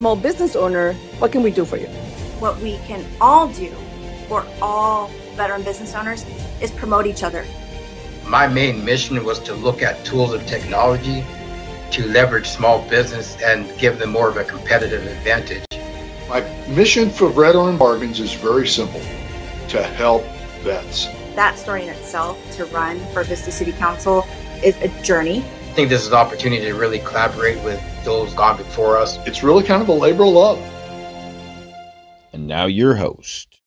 small 0.00 0.14
business 0.14 0.54
owner, 0.54 0.92
what 1.18 1.32
can 1.32 1.42
we 1.42 1.50
do 1.50 1.64
for 1.64 1.76
you? 1.76 1.88
What 2.38 2.56
we 2.60 2.76
can 2.86 3.04
all 3.20 3.48
do 3.48 3.70
for 4.28 4.46
all 4.62 5.08
veteran 5.34 5.64
business 5.64 5.92
owners 5.92 6.24
is 6.62 6.70
promote 6.70 7.04
each 7.04 7.24
other. 7.24 7.44
My 8.24 8.46
main 8.46 8.84
mission 8.84 9.24
was 9.24 9.40
to 9.40 9.54
look 9.54 9.82
at 9.82 10.04
tools 10.04 10.32
of 10.32 10.46
technology 10.46 11.26
to 11.90 12.06
leverage 12.06 12.48
small 12.48 12.88
business 12.88 13.36
and 13.42 13.76
give 13.76 13.98
them 13.98 14.10
more 14.10 14.28
of 14.28 14.36
a 14.36 14.44
competitive 14.44 15.04
advantage. 15.04 15.64
My 16.28 16.42
mission 16.68 17.10
for 17.10 17.28
Veteran 17.28 17.76
Bargains 17.76 18.20
is 18.20 18.32
very 18.34 18.68
simple 18.68 19.00
to 19.70 19.82
help 19.82 20.22
vets. 20.62 21.06
That 21.34 21.58
story 21.58 21.82
in 21.82 21.88
itself 21.88 22.38
to 22.52 22.66
run 22.66 23.00
for 23.12 23.24
Vista 23.24 23.50
City 23.50 23.72
Council 23.72 24.24
is 24.62 24.76
a 24.76 24.86
journey. 25.02 25.44
I 25.78 25.80
think 25.82 25.90
this 25.90 26.02
is 26.02 26.08
an 26.08 26.14
opportunity 26.14 26.64
to 26.64 26.74
really 26.74 26.98
collaborate 26.98 27.62
with 27.62 27.80
those 28.04 28.34
gone 28.34 28.56
before 28.56 28.96
us. 28.96 29.16
It's 29.28 29.44
really 29.44 29.62
kind 29.62 29.80
of 29.80 29.88
a 29.88 29.92
labor 29.92 30.24
of 30.24 30.30
love. 30.30 30.58
And 32.32 32.48
now 32.48 32.66
your 32.66 32.96
host. 32.96 33.60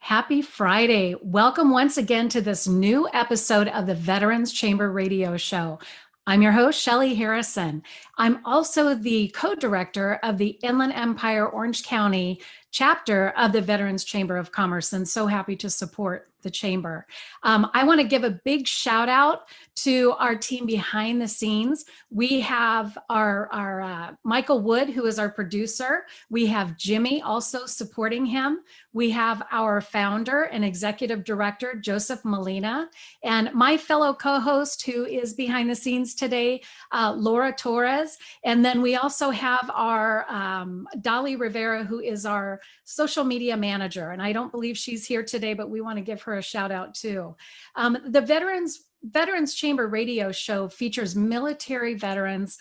Happy 0.00 0.42
Friday. 0.42 1.14
Welcome 1.22 1.70
once 1.70 1.96
again 1.96 2.28
to 2.28 2.42
this 2.42 2.68
new 2.68 3.08
episode 3.14 3.68
of 3.68 3.86
the 3.86 3.94
Veterans 3.94 4.52
Chamber 4.52 4.92
Radio 4.92 5.38
Show. 5.38 5.78
I'm 6.26 6.42
your 6.42 6.52
host, 6.52 6.78
Shelly 6.78 7.14
Harrison. 7.14 7.82
I'm 8.18 8.44
also 8.44 8.94
the 8.94 9.28
co 9.28 9.54
director 9.54 10.20
of 10.22 10.36
the 10.36 10.58
Inland 10.62 10.92
Empire 10.92 11.48
Orange 11.48 11.82
County 11.82 12.42
chapter 12.72 13.30
of 13.38 13.52
the 13.52 13.62
Veterans 13.62 14.04
Chamber 14.04 14.36
of 14.36 14.52
Commerce, 14.52 14.92
and 14.92 15.08
so 15.08 15.26
happy 15.26 15.56
to 15.56 15.70
support 15.70 16.29
the 16.42 16.50
chamber. 16.50 17.06
Um, 17.42 17.70
I 17.74 17.84
want 17.84 18.00
to 18.00 18.06
give 18.06 18.24
a 18.24 18.40
big 18.44 18.66
shout 18.66 19.08
out 19.08 19.48
to 19.76 20.12
our 20.18 20.36
team 20.36 20.66
behind 20.66 21.20
the 21.20 21.28
scenes. 21.28 21.84
We 22.10 22.40
have 22.40 22.98
our, 23.08 23.48
our 23.52 23.80
uh, 23.80 24.10
Michael 24.24 24.60
Wood, 24.60 24.90
who 24.90 25.06
is 25.06 25.18
our 25.18 25.30
producer. 25.30 26.06
We 26.28 26.46
have 26.46 26.76
Jimmy 26.76 27.22
also 27.22 27.66
supporting 27.66 28.26
him. 28.26 28.60
We 28.92 29.10
have 29.10 29.42
our 29.50 29.80
founder 29.80 30.42
and 30.44 30.64
executive 30.64 31.24
director, 31.24 31.74
Joseph 31.74 32.24
Molina, 32.24 32.90
and 33.22 33.52
my 33.54 33.76
fellow 33.76 34.12
co 34.12 34.40
host, 34.40 34.84
who 34.84 35.04
is 35.04 35.34
behind 35.34 35.70
the 35.70 35.74
scenes 35.74 36.14
today, 36.14 36.62
uh, 36.92 37.14
Laura 37.16 37.52
Torres. 37.52 38.18
And 38.44 38.64
then 38.64 38.82
we 38.82 38.96
also 38.96 39.30
have 39.30 39.70
our 39.72 40.28
um, 40.30 40.88
Dolly 41.00 41.36
Rivera, 41.36 41.84
who 41.84 42.00
is 42.00 42.26
our 42.26 42.60
social 42.84 43.24
media 43.24 43.56
manager. 43.56 44.10
And 44.10 44.20
I 44.20 44.32
don't 44.32 44.50
believe 44.50 44.76
she's 44.76 45.06
here 45.06 45.22
today, 45.22 45.54
but 45.54 45.70
we 45.70 45.80
want 45.80 45.98
to 45.98 46.02
give 46.02 46.22
her 46.22 46.29
a 46.34 46.42
shout 46.42 46.70
out 46.70 46.94
too. 46.94 47.36
Um, 47.76 47.98
the 48.06 48.20
Veterans 48.20 48.84
Veterans 49.02 49.54
Chamber 49.54 49.88
radio 49.88 50.30
show 50.30 50.68
features 50.68 51.16
military 51.16 51.94
veterans, 51.94 52.58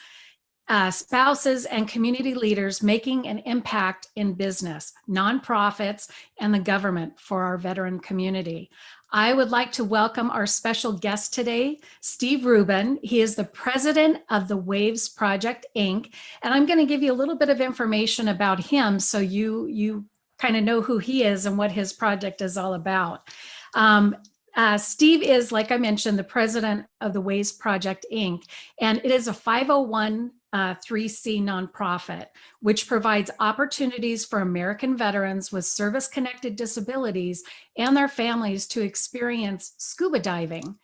uh, 0.69 0.89
spouses, 0.89 1.65
and 1.65 1.87
community 1.87 2.33
leaders 2.33 2.81
making 2.81 3.27
an 3.27 3.39
impact 3.39 4.07
in 4.15 4.33
business, 4.33 4.93
nonprofits, 5.09 6.09
and 6.39 6.53
the 6.53 6.59
government 6.59 7.19
for 7.19 7.43
our 7.43 7.57
veteran 7.57 7.99
community. 7.99 8.69
I 9.11 9.33
would 9.33 9.49
like 9.49 9.71
to 9.73 9.83
welcome 9.83 10.29
our 10.29 10.45
special 10.45 10.93
guest 10.93 11.33
today, 11.33 11.79
Steve 11.99 12.45
Rubin. 12.45 12.99
He 13.01 13.21
is 13.21 13.35
the 13.35 13.43
president 13.43 14.19
of 14.29 14.47
the 14.47 14.57
Waves 14.57 15.09
Project 15.09 15.65
Inc. 15.75 16.13
And 16.43 16.53
I'm 16.53 16.67
going 16.67 16.77
to 16.77 16.85
give 16.85 17.01
you 17.01 17.11
a 17.11 17.15
little 17.15 17.35
bit 17.35 17.49
of 17.49 17.59
information 17.59 18.27
about 18.27 18.59
him 18.59 18.99
so 18.99 19.17
you 19.17 19.65
you 19.65 20.05
kind 20.37 20.55
of 20.55 20.63
know 20.63 20.81
who 20.81 20.99
he 20.99 21.23
is 21.23 21.45
and 21.45 21.57
what 21.57 21.71
his 21.71 21.91
project 21.91 22.41
is 22.41 22.55
all 22.55 22.75
about. 22.75 23.27
Um, 23.73 24.15
uh, 24.55 24.77
Steve 24.77 25.21
is, 25.21 25.51
like 25.51 25.71
I 25.71 25.77
mentioned, 25.77 26.17
the 26.17 26.23
president 26.23 26.85
of 27.01 27.13
the 27.13 27.21
Waves 27.21 27.51
Project 27.51 28.05
Inc., 28.11 28.43
and 28.81 28.99
it 29.03 29.11
is 29.11 29.27
a 29.27 29.33
501 29.33 30.31
uh, 30.51 30.75
3C 30.75 31.41
nonprofit, 31.41 32.25
which 32.59 32.87
provides 32.87 33.29
opportunities 33.39 34.25
for 34.25 34.41
American 34.41 34.97
veterans 34.97 35.51
with 35.51 35.65
service 35.65 36.07
connected 36.07 36.55
disabilities 36.55 37.43
and 37.77 37.95
their 37.95 38.07
families 38.07 38.65
to 38.67 38.81
experience 38.81 39.73
scuba 39.77 40.19
diving. 40.19 40.75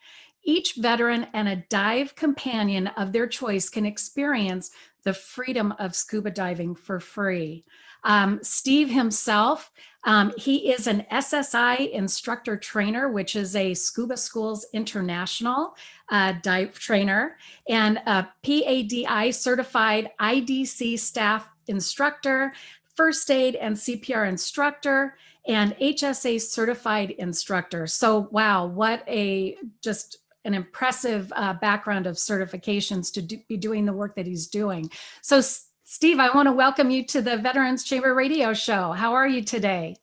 Each 0.44 0.76
veteran 0.76 1.26
and 1.32 1.48
a 1.48 1.64
dive 1.68 2.14
companion 2.14 2.86
of 2.96 3.12
their 3.12 3.26
choice 3.26 3.68
can 3.68 3.84
experience 3.84 4.70
the 5.02 5.12
freedom 5.12 5.74
of 5.80 5.96
scuba 5.96 6.30
diving 6.30 6.76
for 6.76 7.00
free. 7.00 7.64
Um, 8.04 8.38
Steve 8.42 8.88
himself, 8.88 9.72
um, 10.06 10.32
he 10.38 10.70
is 10.72 10.86
an 10.86 11.04
SSI 11.12 11.90
instructor 11.90 12.56
trainer, 12.56 13.10
which 13.10 13.34
is 13.34 13.56
a 13.56 13.74
Scuba 13.74 14.16
Schools 14.16 14.64
International 14.72 15.76
uh, 16.10 16.34
dive 16.42 16.78
trainer, 16.78 17.36
and 17.68 17.98
a 18.06 18.28
PADI 18.44 19.32
certified 19.32 20.10
IDC 20.20 20.98
staff 21.00 21.50
instructor, 21.66 22.52
first 22.94 23.30
aid 23.30 23.56
and 23.56 23.76
CPR 23.76 24.28
instructor, 24.28 25.16
and 25.48 25.76
HSA 25.78 26.40
certified 26.40 27.10
instructor. 27.10 27.88
So, 27.88 28.28
wow, 28.30 28.66
what 28.66 29.02
a 29.08 29.56
just 29.82 30.18
an 30.44 30.54
impressive 30.54 31.32
uh, 31.34 31.54
background 31.54 32.06
of 32.06 32.14
certifications 32.14 33.12
to 33.14 33.22
do, 33.22 33.38
be 33.48 33.56
doing 33.56 33.84
the 33.84 33.92
work 33.92 34.14
that 34.14 34.26
he's 34.26 34.46
doing. 34.46 34.88
So, 35.20 35.40
Steve, 35.88 36.18
I 36.18 36.34
want 36.34 36.48
to 36.48 36.52
welcome 36.52 36.90
you 36.90 37.04
to 37.06 37.22
the 37.22 37.36
Veterans 37.36 37.84
Chamber 37.84 38.12
Radio 38.12 38.52
Show. 38.52 38.90
How 38.90 39.12
are 39.12 39.28
you 39.28 39.40
today? 39.40 39.94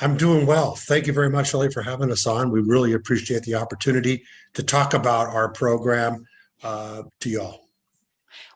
I'm 0.00 0.16
doing 0.16 0.46
well. 0.46 0.74
Thank 0.74 1.06
you 1.06 1.12
very 1.12 1.28
much, 1.28 1.50
Shelley, 1.50 1.70
for 1.70 1.82
having 1.82 2.10
us 2.10 2.26
on. 2.26 2.50
We 2.50 2.60
really 2.60 2.94
appreciate 2.94 3.42
the 3.42 3.56
opportunity 3.56 4.24
to 4.54 4.62
talk 4.62 4.94
about 4.94 5.28
our 5.28 5.50
program 5.50 6.24
uh, 6.62 7.02
to 7.20 7.28
y'all. 7.28 7.68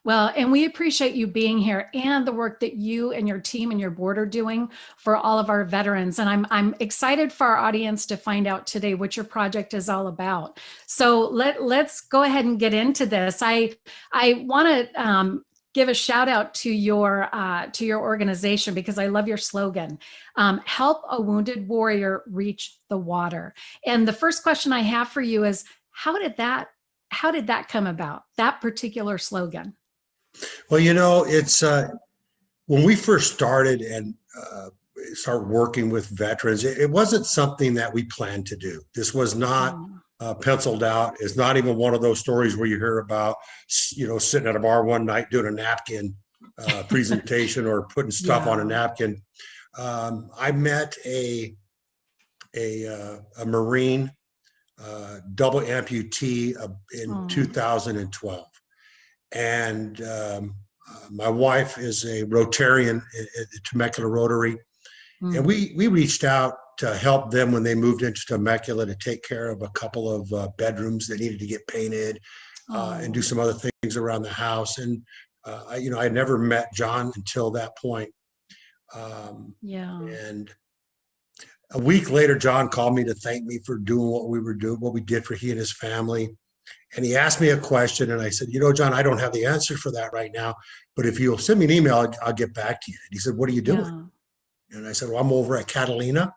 Well, 0.02 0.32
and 0.34 0.50
we 0.50 0.64
appreciate 0.64 1.14
you 1.14 1.26
being 1.26 1.58
here 1.58 1.90
and 1.92 2.26
the 2.26 2.32
work 2.32 2.60
that 2.60 2.74
you 2.74 3.12
and 3.12 3.28
your 3.28 3.38
team 3.38 3.70
and 3.70 3.78
your 3.78 3.90
board 3.90 4.16
are 4.16 4.24
doing 4.24 4.70
for 4.96 5.16
all 5.18 5.38
of 5.38 5.50
our 5.50 5.64
veterans. 5.64 6.18
And 6.18 6.28
I'm 6.28 6.46
I'm 6.50 6.74
excited 6.80 7.34
for 7.34 7.48
our 7.48 7.58
audience 7.58 8.06
to 8.06 8.16
find 8.16 8.46
out 8.46 8.66
today 8.66 8.94
what 8.94 9.14
your 9.14 9.24
project 9.24 9.74
is 9.74 9.90
all 9.90 10.06
about. 10.06 10.58
So 10.86 11.20
let 11.28 11.62
let's 11.62 12.00
go 12.00 12.22
ahead 12.22 12.46
and 12.46 12.58
get 12.58 12.72
into 12.72 13.04
this. 13.04 13.42
I 13.42 13.74
I 14.10 14.44
want 14.46 14.68
to 14.68 15.02
um, 15.02 15.44
give 15.74 15.88
a 15.88 15.94
shout 15.94 16.28
out 16.28 16.54
to 16.54 16.70
your 16.70 17.28
uh, 17.32 17.66
to 17.72 17.84
your 17.84 18.00
organization 18.00 18.74
because 18.74 18.98
I 18.98 19.06
love 19.06 19.28
your 19.28 19.36
slogan. 19.36 19.98
Um, 20.36 20.60
help 20.64 21.02
a 21.10 21.20
wounded 21.20 21.68
warrior 21.68 22.22
reach 22.26 22.78
the 22.88 22.98
water. 22.98 23.54
And 23.86 24.06
the 24.06 24.12
first 24.12 24.42
question 24.42 24.72
I 24.72 24.80
have 24.80 25.08
for 25.08 25.20
you 25.22 25.44
is, 25.44 25.64
how 25.90 26.18
did 26.18 26.36
that 26.36 26.68
how 27.10 27.30
did 27.30 27.46
that 27.48 27.68
come 27.68 27.86
about? 27.86 28.24
That 28.36 28.60
particular 28.60 29.18
slogan. 29.18 29.74
Well, 30.70 30.80
you 30.80 30.94
know, 30.94 31.24
it's 31.26 31.62
uh, 31.62 31.88
when 32.66 32.84
we 32.84 32.96
first 32.96 33.34
started 33.34 33.82
and 33.82 34.14
uh, 34.38 34.70
start 35.12 35.46
working 35.46 35.90
with 35.90 36.06
veterans. 36.08 36.64
It, 36.64 36.78
it, 36.78 36.90
wasn't 36.90 37.26
something 37.26 37.74
that 37.74 37.92
we 37.92 38.04
planned 38.04 38.46
to 38.46 38.56
do. 38.56 38.80
This 38.94 39.12
was 39.12 39.34
not. 39.34 39.74
Mm 39.74 40.01
uh, 40.22 40.34
penciled 40.34 40.84
out. 40.84 41.16
It's 41.18 41.36
not 41.36 41.56
even 41.56 41.76
one 41.76 41.94
of 41.94 42.00
those 42.00 42.20
stories 42.20 42.56
where 42.56 42.68
you 42.68 42.76
hear 42.76 43.00
about, 43.00 43.36
you 43.92 44.06
know, 44.06 44.18
sitting 44.18 44.48
at 44.48 44.54
a 44.54 44.60
bar 44.60 44.84
one 44.84 45.04
night 45.04 45.30
doing 45.30 45.46
a 45.46 45.50
napkin 45.50 46.14
uh, 46.58 46.84
presentation 46.88 47.66
or 47.66 47.88
putting 47.88 48.12
stuff 48.12 48.44
yeah. 48.46 48.52
on 48.52 48.60
a 48.60 48.64
napkin. 48.64 49.20
Um, 49.76 50.30
I 50.38 50.52
met 50.52 50.94
a 51.04 51.56
a, 52.54 52.86
uh, 52.86 53.18
a 53.38 53.46
Marine 53.46 54.12
uh, 54.78 55.20
double 55.34 55.60
amputee 55.60 56.54
in 56.92 57.10
oh. 57.10 57.26
2012, 57.28 58.46
and 59.32 60.00
um, 60.02 60.54
uh, 60.88 61.06
my 61.10 61.28
wife 61.28 61.78
is 61.78 62.04
a 62.04 62.24
Rotarian 62.26 62.98
at 63.18 63.50
the 63.50 63.60
Temecula 63.64 64.08
Rotary, 64.08 64.58
mm. 65.22 65.36
and 65.36 65.46
we 65.46 65.72
we 65.74 65.88
reached 65.88 66.24
out 66.24 66.54
to 66.82 66.97
help 66.97 67.31
them 67.31 67.53
when 67.53 67.62
they 67.62 67.76
moved 67.76 68.03
into 68.03 68.26
Temecula 68.26 68.84
to 68.84 68.97
take 68.97 69.22
care 69.22 69.50
of 69.50 69.62
a 69.62 69.69
couple 69.69 70.10
of 70.10 70.32
uh, 70.32 70.48
bedrooms 70.59 71.06
that 71.06 71.20
needed 71.20 71.38
to 71.38 71.47
get 71.47 71.65
painted 71.69 72.19
uh, 72.72 72.98
and 73.00 73.15
do 73.15 73.20
oh. 73.20 73.22
some 73.22 73.38
other 73.38 73.53
things 73.53 73.97
around 73.97 74.22
the 74.22 74.28
house. 74.28 74.78
And 74.78 75.00
uh, 75.44 75.62
I, 75.69 75.76
you 75.76 75.91
know, 75.91 76.00
I 76.00 76.09
never 76.09 76.38
met 76.38 76.75
John 76.75 77.12
until 77.14 77.52
that 77.52 77.79
point. 77.79 78.11
Um, 78.96 79.55
yeah. 79.62 79.96
And 80.02 80.52
a 81.70 81.79
week 81.79 82.11
later, 82.11 82.37
John 82.37 82.69
called 82.69 82.96
me 82.96 83.05
to 83.05 83.14
thank 83.14 83.44
me 83.44 83.61
for 83.64 83.78
doing 83.78 84.08
what 84.08 84.28
we 84.28 84.40
were 84.40 84.55
doing, 84.55 84.81
what 84.81 84.93
we 84.93 85.02
did 85.02 85.25
for 85.25 85.37
he 85.37 85.50
and 85.50 85.61
his 85.61 85.73
family. 85.73 86.37
And 86.96 87.05
he 87.05 87.14
asked 87.14 87.40
me 87.40 87.50
a 87.50 87.56
question, 87.56 88.11
and 88.11 88.20
I 88.20 88.28
said, 88.28 88.49
"You 88.50 88.61
know, 88.61 88.73
John, 88.73 88.93
I 88.93 89.02
don't 89.02 89.19
have 89.19 89.32
the 89.32 89.46
answer 89.46 89.76
for 89.76 89.90
that 89.93 90.12
right 90.12 90.31
now, 90.35 90.55
but 90.94 91.06
if 91.06 91.19
you'll 91.19 91.38
send 91.38 91.61
me 91.61 91.64
an 91.64 91.70
email, 91.70 91.94
I'll, 91.94 92.14
I'll 92.23 92.32
get 92.35 92.52
back 92.52 92.82
to 92.82 92.90
you." 92.90 92.99
And 93.06 93.14
he 93.14 93.19
said, 93.19 93.35
"What 93.35 93.49
are 93.49 93.52
you 93.52 93.62
doing?" 93.62 94.11
Yeah. 94.70 94.78
And 94.78 94.87
I 94.87 94.93
said, 94.93 95.08
"Well, 95.08 95.19
I'm 95.19 95.32
over 95.32 95.56
at 95.56 95.69
Catalina." 95.69 96.35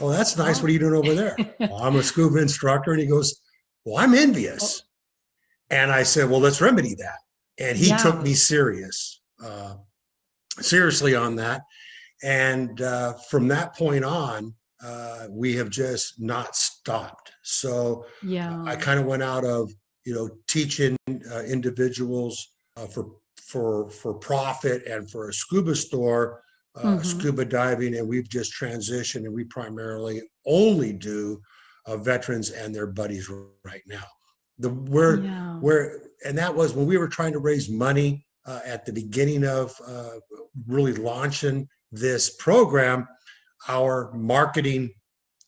Oh, 0.00 0.10
that's 0.10 0.36
nice. 0.36 0.60
What 0.60 0.68
are 0.70 0.72
you 0.72 0.78
doing 0.78 0.94
over 0.94 1.14
there? 1.14 1.36
well, 1.60 1.76
I'm 1.76 1.96
a 1.96 2.02
scuba 2.02 2.38
instructor. 2.38 2.92
And 2.92 3.00
he 3.00 3.06
goes, 3.06 3.40
Well, 3.84 3.98
I'm 3.98 4.14
envious. 4.14 4.82
And 5.70 5.90
I 5.90 6.02
said, 6.02 6.30
Well, 6.30 6.40
let's 6.40 6.60
remedy 6.60 6.94
that. 6.96 7.18
And 7.58 7.76
he 7.76 7.88
yeah. 7.88 7.96
took 7.96 8.22
me 8.22 8.34
serious, 8.34 9.20
uh, 9.44 9.74
seriously 10.60 11.14
on 11.14 11.36
that. 11.36 11.62
And 12.22 12.80
uh, 12.80 13.14
from 13.30 13.48
that 13.48 13.76
point 13.76 14.04
on, 14.04 14.54
uh, 14.82 15.26
we 15.30 15.54
have 15.56 15.70
just 15.70 16.20
not 16.20 16.54
stopped. 16.54 17.32
So 17.42 18.04
yeah, 18.22 18.62
I 18.64 18.76
kind 18.76 19.00
of 19.00 19.06
went 19.06 19.22
out 19.22 19.44
of, 19.44 19.72
you 20.04 20.14
know, 20.14 20.30
teaching 20.46 20.96
uh, 21.08 21.42
individuals 21.42 22.54
uh, 22.76 22.86
for 22.86 23.10
for 23.36 23.88
for 23.90 24.14
profit 24.14 24.86
and 24.86 25.10
for 25.10 25.28
a 25.28 25.32
scuba 25.32 25.74
store, 25.74 26.42
uh, 26.78 26.98
Mhm. 26.98 27.04
scuba 27.04 27.44
diving, 27.44 27.96
and 27.96 28.08
we've 28.08 28.28
just 28.28 28.52
transitioned 28.52 29.24
and 29.26 29.34
we 29.34 29.44
primarily 29.44 30.22
only 30.46 30.92
do 30.92 31.40
uh, 31.86 31.96
veterans 31.96 32.50
and 32.50 32.74
their 32.74 32.86
buddies 32.86 33.28
right 33.64 33.82
now. 33.86 34.06
The 34.58 34.70
where 34.70 35.22
Yeah. 35.22 35.58
where 35.60 36.02
and 36.24 36.36
that 36.38 36.54
was 36.54 36.74
when 36.74 36.86
we 36.86 36.98
were 36.98 37.08
trying 37.08 37.32
to 37.32 37.38
raise 37.38 37.68
money 37.70 38.26
uh, 38.44 38.60
at 38.64 38.84
the 38.84 38.92
beginning 38.92 39.44
of 39.44 39.74
uh, 39.86 40.16
really 40.66 40.94
launching 40.94 41.68
this 41.92 42.30
program. 42.36 43.06
Our 43.68 44.12
marketing 44.12 44.92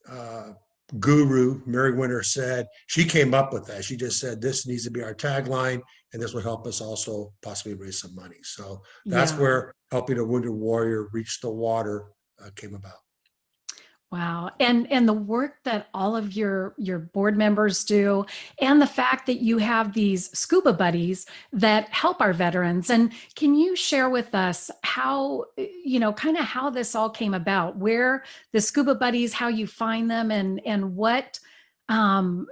uh, 0.09 0.53
guru, 0.99 1.61
Mary 1.67 1.93
Winter, 1.95 2.23
said 2.23 2.67
she 2.89 3.05
came 3.05 3.35
up 3.35 3.53
with 3.53 3.67
that. 3.67 3.85
She 3.85 3.97
just 3.97 4.19
said 4.19 4.41
this 4.41 4.67
needs 4.67 4.85
to 4.85 4.91
be 4.91 5.03
our 5.03 5.15
tagline, 5.15 5.81
and 6.13 6.21
this 6.21 6.35
will 6.35 6.43
help 6.43 6.67
us 6.67 6.81
also 6.81 7.33
possibly 7.43 7.75
raise 7.75 8.01
some 8.01 8.15
money. 8.15 8.39
So 8.43 8.83
that's 9.07 9.33
Yeah. 9.33 9.39
where 9.39 9.75
helping 9.91 10.19
a 10.19 10.25
wounded 10.25 10.51
warrior 10.53 11.09
reach 11.13 11.41
the 11.41 11.51
water 11.51 12.07
uh, 12.43 12.51
came 12.57 12.75
about. 12.75 12.99
Wow. 14.13 14.51
And 14.59 14.91
and 14.91 15.07
the 15.09 15.13
work 15.13 15.63
that 15.63 15.87
all 15.95 16.17
of 16.17 16.35
your 16.35 16.75
your 16.77 16.99
board 16.99 17.37
members 17.37 17.85
do 17.85 18.27
and 18.61 18.83
the 18.83 18.87
fact 18.87 19.27
that 19.27 19.41
you 19.41 19.59
have 19.59 19.93
these 19.93 20.37
scuba 20.37 20.73
buddies 20.73 21.27
that 21.53 21.89
help 21.91 22.21
our 22.21 22.33
veterans. 22.33 22.91
And 22.91 23.13
can 23.37 23.55
you 23.55 23.77
share 23.77 24.11
with 24.11 24.35
us 24.35 24.69
how 24.83 25.45
you 25.57 26.01
know 26.01 26.13
kind 26.13 26.37
of 26.37 26.45
how 26.45 26.71
this 26.71 26.97
all 26.97 27.09
came 27.09 27.35
about 27.35 27.77
where 27.77 28.25
the 28.53 28.61
scuba 28.61 28.97
buddies 28.97 29.33
how 29.33 29.47
you 29.47 29.69
find 29.69 30.11
them 30.11 30.33
and 30.33 30.61
and 30.67 30.97
what 30.97 31.39
um 31.89 32.49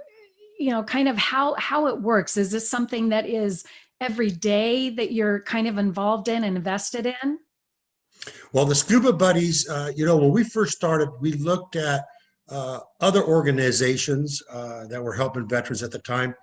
you 0.59 0.69
know 0.69 0.81
kind 0.83 1.09
of 1.09 1.17
how 1.17 1.55
how 1.55 1.87
it 1.87 2.01
works? 2.01 2.37
Is 2.37 2.51
this 2.51 2.69
something 2.69 3.09
that 3.09 3.27
is 3.27 3.65
every 3.99 4.31
day 4.31 4.91
that 4.91 5.11
you're 5.11 5.41
kind 5.41 5.67
of 5.67 5.77
involved 5.77 6.29
in 6.29 6.45
and 6.45 6.55
invested 6.55 7.05
in 7.05 7.39
Well, 8.53 8.65
the 8.65 8.75
scuba 8.75 9.13
buddies, 9.13 9.67
uh, 9.69 9.91
you 9.95 10.05
know, 10.05 10.17
when 10.17 10.31
we 10.31 10.43
first 10.43 10.75
started, 10.75 11.09
we 11.19 11.33
looked 11.33 11.75
at 11.75 12.05
uh, 12.49 12.79
other 12.99 13.23
organizations 13.23 14.41
uh, 14.51 14.87
that 14.87 15.03
were 15.03 15.13
helping 15.13 15.47
veterans 15.47 15.83
at 15.83 15.91
the 15.91 15.99
time, 15.99 16.33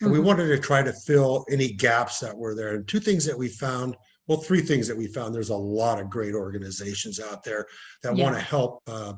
and 0.00 0.10
we 0.10 0.18
Mhm. 0.18 0.24
wanted 0.24 0.48
to 0.48 0.58
try 0.58 0.82
to 0.82 0.92
fill 0.92 1.44
any 1.50 1.72
gaps 1.72 2.18
that 2.18 2.36
were 2.36 2.54
there. 2.54 2.74
And 2.74 2.86
two 2.88 3.00
things 3.00 3.24
that 3.24 3.38
we 3.38 3.48
found, 3.48 3.96
well, 4.26 4.38
three 4.40 4.60
things 4.60 4.88
that 4.88 4.96
we 4.96 5.06
found. 5.06 5.34
There's 5.34 5.50
a 5.50 5.56
lot 5.56 6.00
of 6.00 6.10
great 6.10 6.34
organizations 6.34 7.20
out 7.20 7.44
there 7.44 7.66
that 8.02 8.14
want 8.14 8.34
to 8.34 8.40
help, 8.42 8.82
uh, 8.88 9.14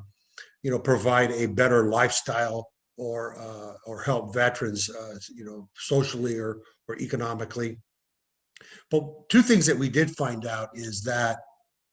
you 0.61 0.69
know, 0.71 0.79
provide 0.79 1.31
a 1.31 1.47
better 1.47 1.89
lifestyle 1.89 2.71
or 2.97 3.37
uh, 3.37 3.73
or 3.85 4.01
help 4.01 4.33
veterans, 4.33 4.89
uh, 4.89 5.17
you 5.33 5.45
know, 5.45 5.67
socially 5.75 6.37
or 6.37 6.61
or 6.87 6.95
economically. 6.97 7.79
But 8.91 9.29
two 9.29 9.41
things 9.41 9.65
that 9.65 9.77
we 9.77 9.89
did 9.89 10.15
find 10.15 10.45
out 10.45 10.69
is 10.75 11.01
that 11.03 11.39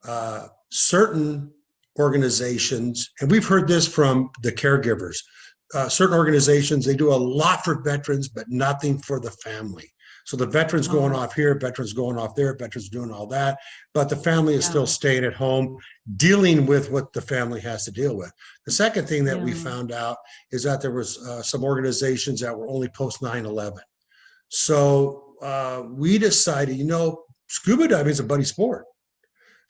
uh, 0.06 0.48
certain 0.70 1.52
organizations, 1.98 3.10
and 3.20 3.30
we've 3.30 3.46
heard 3.46 3.68
this 3.68 3.86
from 3.86 4.30
the 4.42 4.52
caregivers, 4.52 5.18
uh, 5.74 5.88
certain 5.88 6.16
organizations, 6.16 6.84
they 6.84 6.94
do 6.96 7.12
a 7.12 7.14
lot 7.14 7.64
for 7.64 7.82
veterans, 7.82 8.28
but 8.28 8.46
nothing 8.48 8.98
for 8.98 9.20
the 9.20 9.30
family. 9.30 9.88
So 10.24 10.36
the 10.36 10.46
veterans 10.46 10.86
going 10.86 11.12
Oh. 11.14 11.16
off 11.16 11.34
here, 11.34 11.58
veterans 11.58 11.92
going 11.94 12.16
off 12.16 12.36
there, 12.36 12.54
veterans 12.56 12.88
doing 12.88 13.10
all 13.10 13.26
that, 13.28 13.58
but 13.92 14.08
the 14.08 14.16
family 14.16 14.54
is 14.54 14.64
Yeah. 14.64 14.70
still 14.70 14.86
staying 14.86 15.24
at 15.24 15.34
home, 15.34 15.76
dealing 16.16 16.64
with 16.66 16.90
what 16.90 17.12
the 17.12 17.20
family 17.20 17.60
has 17.62 17.84
to 17.86 17.90
deal 17.90 18.16
with. 18.16 18.30
The 18.64 18.72
second 18.72 19.08
thing 19.08 19.24
that 19.24 19.42
we 19.42 19.52
found 19.52 19.90
out 19.90 20.18
is 20.52 20.62
that 20.62 20.80
there 20.80 20.92
was 20.92 21.18
uh, 21.26 21.42
some 21.42 21.64
organizations 21.64 22.40
that 22.40 22.56
were 22.56 22.68
only 22.68 22.88
post 22.88 23.20
9/11. 23.20 23.82
So 24.48 25.34
uh, 25.42 25.82
we 25.90 26.18
decided, 26.18 26.76
you 26.76 26.84
know, 26.84 27.24
scuba 27.48 27.88
diving 27.88 28.12
is 28.12 28.20
a 28.20 28.24
buddy 28.24 28.44
sport. 28.44 28.84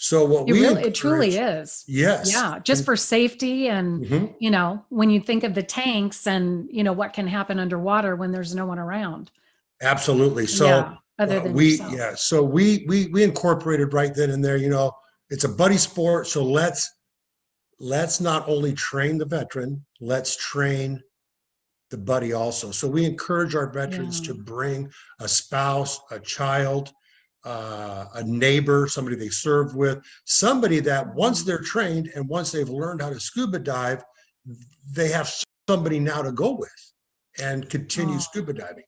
So 0.03 0.25
what 0.25 0.49
it 0.49 0.53
we 0.53 0.61
really 0.63 0.83
it 0.83 0.97
truly 0.97 1.37
is 1.37 1.85
Yes. 1.87 2.29
yeah 2.35 2.59
just 2.59 2.85
for 2.85 2.97
safety 2.97 3.69
and 3.69 4.05
Mhm. 4.05 4.35
you 4.41 4.51
know 4.51 4.85
when 4.89 5.11
you 5.11 5.21
think 5.21 5.45
of 5.45 5.55
the 5.55 5.63
tanks 5.63 6.27
and 6.27 6.69
you 6.73 6.83
know 6.83 6.93
what 6.93 7.13
can 7.13 7.29
happen 7.29 7.61
underwater 7.61 8.17
when 8.17 8.33
there's 8.33 8.53
no 8.53 8.67
one 8.67 8.81
around 8.81 9.31
Absolutely. 9.81 10.47
So 10.49 10.67
yeah 10.67 10.95
other 11.21 11.37
uh, 11.39 11.43
than 11.45 11.53
we 11.55 11.71
yourself. 11.73 11.93
yeah, 11.95 12.15
so 12.17 12.43
we 12.43 12.85
we 12.89 13.07
we 13.13 13.23
incorporated 13.23 13.95
right 13.95 14.13
then 14.13 14.31
and 14.31 14.45
there, 14.45 14.57
you 14.57 14.71
know, 14.71 14.91
it's 15.31 15.45
a 15.45 15.49
buddy 15.49 15.79
sport. 15.79 16.27
So 16.27 16.43
let's 16.43 16.91
let's 17.79 18.21
not 18.21 18.49
only 18.49 18.73
train 18.73 19.19
the 19.19 19.25
veteran, 19.25 19.85
let's 20.01 20.35
train 20.37 21.01
the 21.91 21.99
buddy 21.99 22.33
also. 22.33 22.73
So 22.73 22.89
we 22.89 23.05
encourage 23.05 23.55
our 23.55 23.71
veterans 23.71 24.21
to 24.23 24.35
bring 24.35 24.91
a 25.21 25.29
spouse, 25.29 26.01
a 26.11 26.19
child, 26.19 26.93
uh, 27.45 28.07
a 28.15 28.23
neighbor, 28.25 28.87
somebody 28.89 29.17
they 29.17 29.29
served 29.29 29.75
with, 29.75 29.99
somebody 30.25 30.81
that 30.81 31.15
once 31.15 31.43
they're 31.43 31.59
trained 31.61 32.11
and 32.15 32.29
once 32.29 32.53
they've 32.53 32.69
learned 32.69 33.03
how 33.03 33.11
to 33.11 33.21
scuba 33.21 33.59
dive, 33.59 34.05
they 34.93 35.09
have 35.09 35.33
somebody 35.69 35.99
now 35.99 36.23
to 36.23 36.33
go 36.33 36.53
with 36.53 36.93
and 37.41 37.69
continue 37.69 38.17
Oh. 38.17 38.21
scuba 38.21 38.53
diving. 38.53 38.85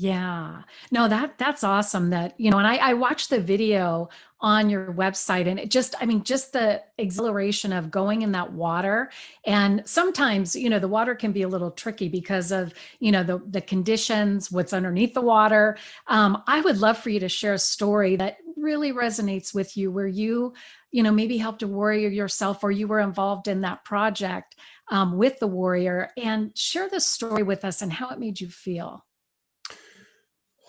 Yeah. 0.00 0.62
No, 0.92 1.08
that 1.08 1.38
that's 1.38 1.64
awesome 1.64 2.10
that, 2.10 2.38
you 2.38 2.52
know, 2.52 2.58
and 2.58 2.68
I, 2.68 2.76
I 2.76 2.94
watched 2.94 3.30
the 3.30 3.40
video 3.40 4.10
on 4.40 4.70
your 4.70 4.92
website 4.92 5.48
and 5.48 5.58
it 5.58 5.72
just, 5.72 5.96
I 6.00 6.06
mean, 6.06 6.22
just 6.22 6.52
the 6.52 6.80
exhilaration 6.98 7.72
of 7.72 7.90
going 7.90 8.22
in 8.22 8.30
that 8.30 8.52
water. 8.52 9.10
And 9.44 9.82
sometimes, 9.88 10.54
you 10.54 10.70
know, 10.70 10.78
the 10.78 10.86
water 10.86 11.16
can 11.16 11.32
be 11.32 11.42
a 11.42 11.48
little 11.48 11.72
tricky 11.72 12.08
because 12.08 12.52
of, 12.52 12.72
you 13.00 13.10
know, 13.10 13.24
the 13.24 13.42
the 13.50 13.60
conditions, 13.60 14.52
what's 14.52 14.72
underneath 14.72 15.14
the 15.14 15.20
water. 15.20 15.76
Um, 16.06 16.44
I 16.46 16.60
would 16.60 16.78
love 16.78 16.98
for 16.98 17.10
you 17.10 17.18
to 17.18 17.28
share 17.28 17.54
a 17.54 17.58
story 17.58 18.14
that 18.16 18.36
really 18.56 18.92
resonates 18.92 19.52
with 19.52 19.76
you 19.76 19.90
where 19.90 20.06
you, 20.06 20.54
you 20.92 21.02
know, 21.02 21.10
maybe 21.10 21.38
helped 21.38 21.64
a 21.64 21.68
warrior 21.68 22.08
yourself 22.08 22.62
or 22.62 22.70
you 22.70 22.86
were 22.86 23.00
involved 23.00 23.48
in 23.48 23.62
that 23.62 23.84
project 23.84 24.54
um, 24.92 25.16
with 25.16 25.40
the 25.40 25.48
warrior 25.48 26.10
and 26.16 26.56
share 26.56 26.88
the 26.88 27.00
story 27.00 27.42
with 27.42 27.64
us 27.64 27.82
and 27.82 27.92
how 27.92 28.10
it 28.10 28.20
made 28.20 28.40
you 28.40 28.48
feel. 28.48 29.04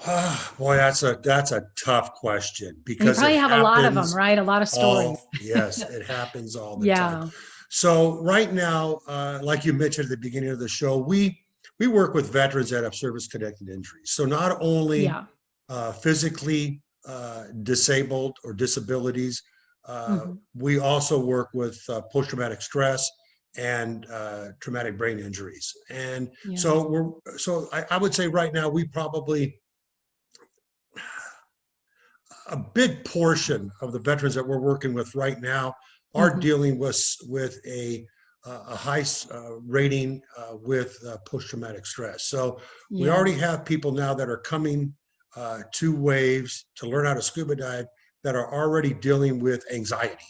Boy, 0.58 0.76
that's 0.78 1.04
a 1.04 1.20
that's 1.24 1.52
a 1.52 1.64
tough 1.84 2.14
question 2.14 2.70
And 2.70 2.78
you 2.78 2.86
because 2.86 3.18
probably 3.18 3.36
have 3.36 3.52
a 3.52 3.62
lot 3.62 3.86
of 3.86 3.96
them, 3.96 4.14
right? 4.14 4.38
A 4.38 4.44
lot 4.44 4.62
of 4.62 4.70
stories. 4.70 5.18
all- 5.18 5.30
yes, 5.42 5.82
it 5.90 6.06
happens 6.06 6.56
all 6.56 6.78
the 6.78 6.88
Yeah. 6.88 7.20
time. 7.20 7.32
So 7.70 8.22
right 8.22 8.52
now, 8.52 9.00
uh, 9.08 9.40
like 9.44 9.66
you 9.66 9.74
mentioned 9.74 10.06
at 10.06 10.10
the 10.10 10.18
beginning 10.18 10.50
of 10.50 10.60
the 10.60 10.68
show, 10.70 10.98
we 10.98 11.40
we 11.80 11.88
work 11.88 12.14
with 12.14 12.32
veterans 12.32 12.70
that 12.72 12.84
have 12.84 12.96
service-connected 12.96 13.70
injuries. 13.70 14.12
So 14.12 14.26
not 14.26 14.58
only 14.62 15.04
Yeah. 15.04 15.26
uh, 15.70 15.92
physically 15.92 16.82
uh, 17.06 17.46
disabled 17.64 18.38
or 18.44 18.54
disabilities, 18.54 19.42
uh, 19.86 20.10
Mhm. 20.26 20.40
we 20.56 20.80
also 20.80 21.20
work 21.24 21.50
with 21.54 21.80
uh, 21.90 22.02
post-traumatic 22.12 22.62
stress 22.62 23.10
and 23.58 24.06
uh, 24.12 24.50
traumatic 24.62 24.98
brain 24.98 25.20
injuries. 25.20 25.72
And 25.90 26.30
Yeah. 26.46 26.56
so 26.58 26.88
we're 26.88 27.38
so 27.38 27.68
I, 27.74 27.86
I 27.92 27.98
would 27.98 28.14
say 28.16 28.28
right 28.28 28.54
now 28.54 28.68
we 28.70 28.86
probably 28.88 29.60
a 32.50 32.58
big 32.58 33.04
portion 33.06 33.72
of 33.82 33.92
the 33.94 34.00
veterans 34.00 34.36
that 34.36 34.48
we're 34.48 34.60
working 34.60 34.94
with 34.94 35.14
right 35.16 35.40
now 35.40 35.74
are 36.16 36.32
Mhm. 36.36 36.42
dealing 36.42 36.80
with 36.80 37.00
with 37.28 37.60
a 37.66 38.06
uh, 38.46 38.64
a 38.70 38.76
high 38.76 39.04
uh, 39.34 39.56
rating 39.68 40.22
uh, 40.38 40.56
with 40.56 40.98
uh, 41.06 41.18
post-traumatic 41.26 41.86
stress. 41.86 42.24
So 42.30 42.62
we 42.90 43.10
already 43.10 43.34
have 43.34 43.66
people 43.66 43.92
now 43.92 44.14
that 44.14 44.30
are 44.30 44.38
coming 44.38 44.96
uh, 45.36 45.60
to 45.74 45.94
waves 45.94 46.66
to 46.76 46.88
learn 46.88 47.06
how 47.06 47.14
to 47.16 47.22
scuba 47.22 47.54
dive 47.56 47.86
that 48.24 48.36
are 48.38 48.52
already 48.54 48.94
dealing 48.94 49.40
with 49.40 49.66
anxiety. 49.72 50.26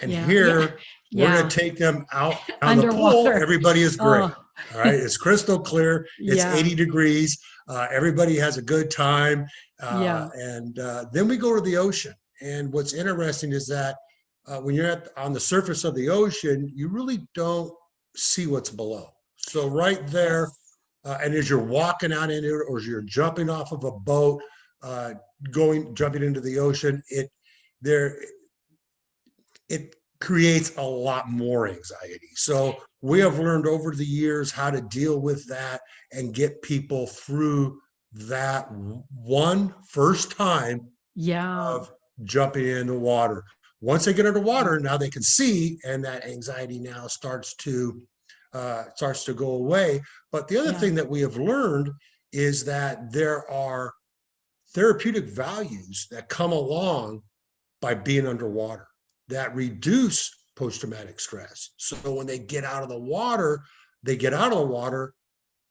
And 0.00 0.10
Yeah. 0.10 0.26
here 0.26 0.46
Yeah. 0.48 0.56
we're 0.56 0.78
Yeah. 1.12 1.34
going 1.36 1.48
to 1.48 1.56
take 1.60 1.78
them 1.78 2.04
out 2.12 2.34
on 2.62 2.78
the 2.78 2.88
pool. 2.88 3.28
Everybody 3.28 3.82
is 3.82 3.94
great. 3.96 4.22
Oh, 4.24 4.34
All 4.74 4.80
right, 4.80 4.94
it's 4.94 5.16
crystal 5.16 5.58
clear. 5.60 6.06
It's 6.18 6.42
Yeah. 6.42 6.54
80 6.56 6.74
degrees. 6.74 7.38
Uh, 7.68 7.86
everybody 7.90 8.36
has 8.38 8.56
a 8.58 8.62
good 8.62 8.90
time. 8.90 9.46
Uh, 9.84 10.00
Yeah. 10.02 10.28
And 10.34 10.78
uh, 10.78 11.04
then 11.12 11.28
we 11.28 11.36
go 11.36 11.54
to 11.54 11.60
the 11.60 11.76
ocean. 11.76 12.14
And 12.40 12.72
what's 12.72 12.94
interesting 12.94 13.52
is 13.52 13.66
that 13.68 13.96
uh, 14.46 14.58
when 14.64 14.74
you're 14.74 14.86
at, 14.96 15.08
on 15.16 15.32
the 15.32 15.40
surface 15.40 15.84
of 15.84 15.94
the 15.94 16.08
ocean, 16.08 16.70
you 16.74 16.88
really 16.88 17.18
don't 17.34 17.72
see 18.16 18.46
what's 18.46 18.70
below. 18.70 19.06
So 19.36 19.68
right 19.68 20.06
there, 20.08 20.50
uh, 21.04 21.18
and 21.22 21.34
as 21.34 21.48
you're 21.48 21.58
walking 21.80 22.12
out 22.12 22.30
into 22.30 22.48
it, 22.60 22.66
or 22.68 22.78
as 22.78 22.86
you're 22.86 23.02
jumping 23.02 23.50
off 23.50 23.72
of 23.72 23.84
a 23.84 23.92
boat, 23.92 24.40
uh, 24.82 25.14
going 25.50 25.94
jumping 25.94 26.22
into 26.22 26.40
the 26.40 26.58
ocean, 26.58 27.02
it 27.08 27.30
there 27.80 28.16
it 29.68 29.94
creates 30.20 30.76
a 30.76 30.82
lot 30.82 31.28
more 31.28 31.68
anxiety. 31.68 32.30
So 32.34 32.76
we 33.02 33.20
have 33.20 33.38
learned 33.38 33.66
over 33.66 33.94
the 33.94 34.06
years 34.06 34.50
how 34.50 34.70
to 34.70 34.80
deal 34.80 35.20
with 35.20 35.46
that 35.48 35.80
and 36.12 36.34
get 36.34 36.62
people 36.62 37.06
through 37.06 37.78
that 38.14 38.70
one 39.12 39.74
first 39.88 40.30
time 40.36 40.88
yeah. 41.14 41.60
of 41.60 41.90
jumping 42.22 42.66
in 42.66 42.86
the 42.86 42.98
water. 42.98 43.44
Once 43.80 44.04
they 44.04 44.14
get 44.14 44.24
underwater, 44.26 44.78
now 44.80 44.96
they 44.96 45.10
can 45.10 45.22
see, 45.22 45.78
and 45.84 46.02
that 46.04 46.24
anxiety 46.24 46.78
now 46.78 47.06
starts 47.06 47.54
to 47.56 48.00
uh, 48.54 48.84
starts 48.94 49.24
to 49.24 49.34
go 49.34 49.50
away. 49.56 50.00
But 50.30 50.46
the 50.46 50.56
other 50.56 50.70
Yeah. 50.70 50.78
thing 50.78 50.94
that 50.94 51.10
we 51.10 51.20
have 51.22 51.36
learned 51.36 51.90
is 52.32 52.64
that 52.66 53.12
there 53.12 53.50
are 53.50 53.92
therapeutic 54.74 55.24
values 55.24 56.06
that 56.12 56.28
come 56.28 56.52
along 56.52 57.22
by 57.80 57.94
being 57.94 58.28
underwater 58.28 58.86
that 59.26 59.52
reduce 59.56 60.30
post-traumatic 60.54 61.18
stress. 61.18 61.70
So 61.78 61.96
when 62.14 62.28
they 62.28 62.38
get 62.38 62.62
out 62.62 62.84
of 62.84 62.88
the 62.88 62.98
water, 62.98 63.64
they 64.04 64.16
get 64.16 64.32
out 64.32 64.52
of 64.52 64.58
the 64.58 64.66
water 64.66 65.14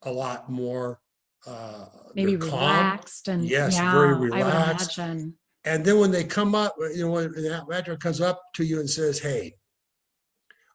a 0.01 0.12
lot 0.12 0.50
more 0.50 1.00
uh 1.47 1.85
Maybe 2.15 2.35
relaxed 2.35 3.27
and 3.27 3.43
Yes, 3.45 3.73
yeah, 3.73 3.91
very 3.91 4.13
I 4.13 4.19
would 4.19 4.33
relaxed. 4.33 4.97
imagine. 4.97 5.33
And 5.65 5.83
then 5.85 6.00
when 6.00 6.12
they 6.12 6.23
come 6.23 6.55
up, 6.55 6.75
you 6.79 7.05
know, 7.05 7.12
when 7.12 7.31
that 7.33 7.65
veteran 7.69 7.97
comes 7.97 8.21
up 8.21 8.39
to 8.55 8.63
you 8.63 8.79
and 8.79 8.89
says, 8.89 9.19
Hey, 9.19 9.53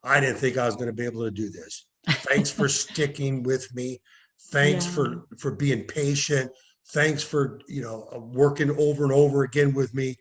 I 0.02 0.20
didn't 0.20 0.36
think 0.38 0.56
I 0.56 0.66
was 0.66 0.76
going 0.76 0.86
to 0.88 0.92
be 0.92 1.04
able 1.04 1.24
to 1.24 1.30
do 1.30 1.50
this. 1.50 1.86
Thanks 2.08 2.50
for 2.50 2.68
sticking 2.84 3.42
with 3.42 3.72
me. 3.74 4.00
Thanks 4.50 4.86
Yeah. 4.86 4.92
for 4.92 5.26
for 5.38 5.50
being 5.52 5.84
patient. 5.84 6.50
Thanks 6.92 7.22
for, 7.22 7.60
you 7.68 7.82
know, 7.82 8.08
uh, 8.14 8.18
working 8.18 8.70
over 8.78 9.04
and 9.04 9.12
over 9.12 9.42
again 9.44 9.74
with 9.74 9.92
me 9.94 10.16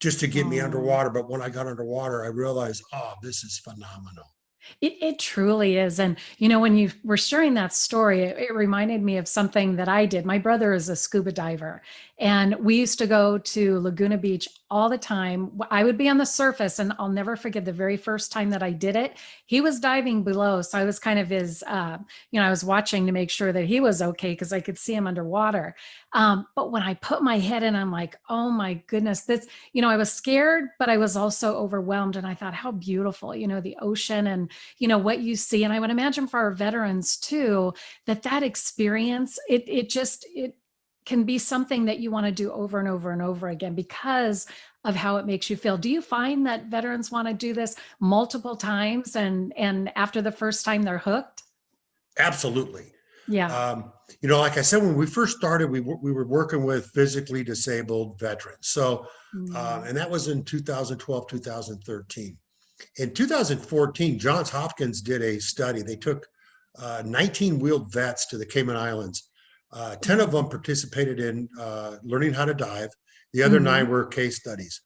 just 0.00 0.18
to 0.20 0.26
get 0.26 0.48
me 0.48 0.58
underwater. 0.60 1.10
But 1.10 1.30
when 1.30 1.40
I 1.40 1.48
got 1.48 1.68
underwater, 1.68 2.24
I 2.24 2.28
realized, 2.28 2.82
oh, 2.92 3.14
this 3.22 3.44
is 3.44 3.58
phenomenal. 3.60 4.33
It, 4.80 4.94
it 5.00 5.18
truly 5.18 5.76
is. 5.76 5.98
And, 5.98 6.16
you 6.38 6.48
know, 6.48 6.60
when 6.60 6.76
you 6.76 6.90
were 7.02 7.16
sharing 7.16 7.54
that 7.54 7.72
story, 7.72 8.22
it, 8.22 8.38
it 8.38 8.54
reminded 8.54 9.02
me 9.02 9.16
of 9.16 9.28
something 9.28 9.76
that 9.76 9.88
I 9.88 10.06
did. 10.06 10.26
My 10.26 10.38
brother 10.38 10.72
is 10.72 10.88
a 10.88 10.96
scuba 10.96 11.32
diver, 11.32 11.82
and 12.18 12.54
we 12.56 12.76
used 12.76 12.98
to 12.98 13.06
go 13.06 13.38
to 13.38 13.80
Laguna 13.80 14.18
Beach 14.18 14.48
all 14.74 14.88
the 14.88 14.98
time. 14.98 15.52
I 15.70 15.84
would 15.84 15.96
be 15.96 16.08
on 16.08 16.18
the 16.18 16.26
surface, 16.26 16.80
and 16.80 16.92
I'll 16.98 17.08
never 17.08 17.36
forget 17.36 17.64
the 17.64 17.72
very 17.72 17.96
first 17.96 18.32
time 18.32 18.50
that 18.50 18.60
I 18.60 18.72
did 18.72 18.96
it. 18.96 19.16
He 19.46 19.60
was 19.60 19.78
diving 19.78 20.24
below. 20.24 20.62
So 20.62 20.76
I 20.76 20.84
was 20.84 20.98
kind 20.98 21.20
of 21.20 21.28
his, 21.28 21.62
uh, 21.68 21.98
you 22.32 22.40
know, 22.40 22.46
I 22.46 22.50
was 22.50 22.64
watching 22.64 23.06
to 23.06 23.12
make 23.12 23.30
sure 23.30 23.52
that 23.52 23.66
he 23.66 23.78
was 23.78 24.02
okay 24.02 24.32
because 24.32 24.52
I 24.52 24.58
could 24.58 24.76
see 24.76 24.92
him 24.92 25.06
underwater. 25.06 25.76
Um, 26.12 26.48
but 26.56 26.72
when 26.72 26.82
I 26.82 26.94
put 26.94 27.22
my 27.22 27.38
head 27.38 27.62
in, 27.62 27.76
I'm 27.76 27.92
like, 27.92 28.16
oh 28.28 28.50
my 28.50 28.74
goodness, 28.88 29.20
this, 29.20 29.46
you 29.74 29.80
know, 29.80 29.90
I 29.90 29.96
was 29.96 30.12
scared, 30.12 30.64
but 30.80 30.88
I 30.88 30.96
was 30.96 31.16
also 31.16 31.54
overwhelmed. 31.54 32.16
And 32.16 32.26
I 32.26 32.34
thought, 32.34 32.54
how 32.54 32.72
beautiful, 32.72 33.32
you 33.32 33.46
know, 33.46 33.60
the 33.60 33.76
ocean 33.80 34.26
and, 34.26 34.50
you 34.78 34.88
know, 34.88 34.98
what 34.98 35.20
you 35.20 35.36
see. 35.36 35.62
And 35.62 35.72
I 35.72 35.78
would 35.78 35.90
imagine 35.90 36.26
for 36.26 36.40
our 36.40 36.50
veterans 36.50 37.16
too, 37.16 37.74
that 38.06 38.24
that 38.24 38.42
experience, 38.42 39.38
it, 39.48 39.68
it 39.68 39.88
just, 39.88 40.26
it 40.34 40.56
can 41.06 41.24
be 41.24 41.38
something 41.38 41.84
that 41.84 41.98
you 41.98 42.10
want 42.10 42.26
to 42.26 42.32
do 42.32 42.50
over 42.52 42.78
and 42.78 42.88
over 42.88 43.10
and 43.10 43.20
over 43.22 43.48
again 43.48 43.74
because 43.74 44.46
of 44.84 44.94
how 44.94 45.16
it 45.16 45.26
makes 45.26 45.48
you 45.50 45.56
feel. 45.56 45.76
Do 45.76 45.90
you 45.90 46.00
find 46.02 46.46
that 46.46 46.66
veterans 46.66 47.10
want 47.10 47.28
to 47.28 47.34
do 47.34 47.52
this 47.54 47.76
multiple 48.00 48.56
times 48.56 49.16
and, 49.16 49.52
and 49.56 49.90
after 49.96 50.22
the 50.22 50.32
first 50.32 50.64
time 50.64 50.82
they're 50.82 50.98
hooked? 50.98 51.42
Absolutely. 52.18 52.92
Yeah. 53.26 53.54
Um, 53.54 53.92
you 54.20 54.28
know, 54.28 54.38
like 54.38 54.58
I 54.58 54.62
said, 54.62 54.82
when 54.82 54.96
we 54.96 55.06
first 55.06 55.36
started, 55.38 55.70
we, 55.70 55.80
we 55.80 56.12
were 56.12 56.26
working 56.26 56.64
with 56.64 56.86
physically 56.90 57.42
disabled 57.42 58.18
veterans. 58.18 58.68
So, 58.68 59.06
uh, 59.54 59.80
Mm. 59.80 59.88
and 59.88 59.96
that 59.96 60.08
was 60.08 60.28
in 60.28 60.44
2012, 60.44 61.26
2013. 61.26 62.36
In 62.98 63.12
2014, 63.12 64.18
Johns 64.18 64.48
Hopkins 64.50 65.00
did 65.00 65.22
a 65.22 65.40
study. 65.40 65.82
They 65.82 65.96
took 65.96 66.28
uh, 66.78 67.02
19 67.04 67.58
wheeled 67.58 67.92
vets 67.92 68.26
to 68.26 68.38
the 68.38 68.46
Cayman 68.46 68.76
Islands. 68.76 69.30
Uh, 69.74 69.96
10 69.96 70.20
of 70.20 70.30
them 70.30 70.48
participated 70.48 71.18
in 71.18 71.48
uh, 71.58 71.96
learning 72.04 72.32
how 72.32 72.44
to 72.44 72.54
dive. 72.54 72.90
The 73.32 73.42
other 73.42 73.58
Mhm. 73.58 73.64
nine 73.64 73.88
were 73.88 74.06
case 74.06 74.36
studies. 74.36 74.80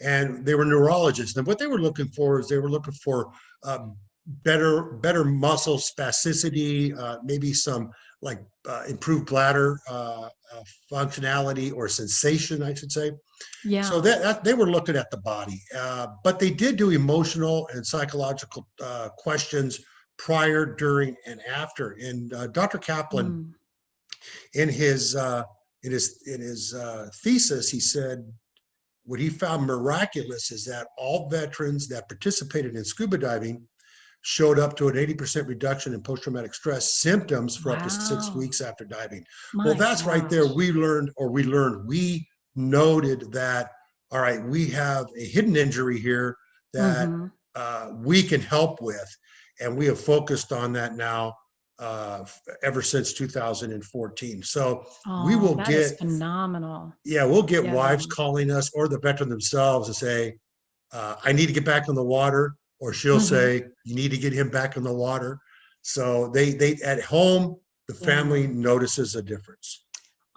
And 0.00 0.44
they 0.44 0.54
were 0.54 0.66
neurologists. 0.66 1.36
And 1.36 1.46
what 1.46 1.58
they 1.58 1.66
were 1.66 1.78
looking 1.80 2.08
for 2.08 2.38
is 2.38 2.46
they 2.48 2.58
were 2.58 2.70
looking 2.70 2.92
for 3.04 3.32
um, 3.64 3.96
better 4.26 4.82
better 5.06 5.24
muscle 5.24 5.78
spasticity, 5.78 6.96
uh, 6.98 7.18
maybe 7.24 7.54
some 7.54 7.90
like 8.20 8.40
uh, 8.68 8.82
improved 8.88 9.26
bladder 9.26 9.78
uh, 9.88 10.28
functionality 10.92 11.72
or 11.72 11.88
sensation, 11.88 12.62
I 12.62 12.74
should 12.74 12.92
say. 12.92 13.12
yeah. 13.64 13.82
So 13.82 14.00
that, 14.00 14.22
that 14.22 14.44
they 14.44 14.54
were 14.54 14.70
looking 14.70 14.96
at 14.96 15.10
the 15.10 15.18
body, 15.18 15.62
uh, 15.76 16.08
but 16.24 16.38
they 16.38 16.50
did 16.50 16.76
do 16.76 16.90
emotional 16.90 17.68
and 17.72 17.86
psychological 17.86 18.66
uh, 18.82 19.08
questions 19.16 19.80
prior, 20.18 20.66
during, 20.66 21.14
and 21.26 21.40
after. 21.42 21.96
And 22.00 22.32
uh, 22.32 22.46
Dr. 22.48 22.78
Kaplan, 22.78 23.26
Mm. 23.26 23.52
In 24.54 24.68
his 24.68 25.14
uh, 25.16 25.42
in 25.82 25.92
his 25.92 26.22
in 26.26 26.40
his 26.40 26.74
uh, 26.74 27.08
thesis, 27.22 27.70
he 27.70 27.80
said 27.80 28.24
what 29.04 29.20
he 29.20 29.28
found 29.28 29.64
miraculous 29.66 30.50
is 30.50 30.64
that 30.64 30.88
all 30.98 31.28
veterans 31.28 31.86
that 31.88 32.08
participated 32.08 32.74
in 32.74 32.84
scuba 32.84 33.16
diving 33.16 33.62
showed 34.22 34.58
up 34.58 34.74
to 34.76 34.88
an 34.88 34.96
80% 34.96 35.46
reduction 35.46 35.94
in 35.94 36.02
post-traumatic 36.02 36.52
stress 36.52 36.94
symptoms 36.94 37.56
for 37.56 37.70
up 37.70 37.82
to 37.82 37.88
six 37.90 38.34
weeks 38.34 38.60
after 38.60 38.84
diving. 38.84 39.24
My 39.54 39.66
well, 39.66 39.74
that's 39.76 40.02
right 40.02 40.28
there. 40.28 40.52
We 40.52 40.72
learned, 40.72 41.10
or 41.16 41.30
we 41.30 41.44
learned, 41.44 41.86
we 41.86 42.26
noted 42.56 43.30
that, 43.32 43.70
all 44.10 44.18
right, 44.20 44.42
we 44.44 44.66
have 44.70 45.06
a 45.16 45.24
hidden 45.24 45.54
injury 45.54 46.00
here 46.00 46.36
that 46.72 47.08
Mhm. 47.08 47.30
uh, 47.54 47.92
we 47.98 48.24
can 48.24 48.40
help 48.40 48.82
with. 48.82 49.16
And 49.60 49.76
we 49.76 49.86
have 49.86 50.00
focused 50.00 50.50
on 50.52 50.72
that 50.72 50.96
now 50.96 51.34
uh, 51.78 52.24
ever 52.62 52.80
since 52.82 53.12
2014. 53.12 54.42
So, 54.42 54.84
we 55.26 55.34
Oh, 55.34 55.38
will 55.38 55.54
that 55.56 55.68
is 55.68 55.90
get- 55.90 55.98
phenomenal. 55.98 56.94
yeah, 57.04 57.24
we'll 57.24 57.42
get 57.42 57.64
Yeah. 57.64 57.74
wives 57.74 58.06
calling 58.06 58.50
us 58.50 58.70
or 58.74 58.88
the 58.88 58.98
veteran 58.98 59.28
themselves 59.28 59.88
and 59.88 59.96
say, 59.96 60.38
uh, 60.92 61.16
I 61.22 61.32
need 61.32 61.46
to 61.46 61.52
get 61.52 61.64
back 61.64 61.88
in 61.88 61.94
the 61.94 62.04
water. 62.04 62.56
Or 62.78 62.92
she'll 62.92 63.16
Mhm. 63.18 63.28
say, 63.28 63.64
you 63.86 63.94
need 63.94 64.10
to 64.10 64.18
get 64.18 64.34
him 64.34 64.50
back 64.50 64.76
in 64.76 64.82
the 64.82 64.92
water. 64.92 65.38
So 65.80 66.28
they, 66.34 66.50
they, 66.52 66.74
at 66.84 67.00
home, 67.02 67.56
the 67.88 67.94
Yeah. 67.94 68.06
family 68.06 68.46
notices 68.46 69.14
a 69.14 69.22
difference. 69.22 69.85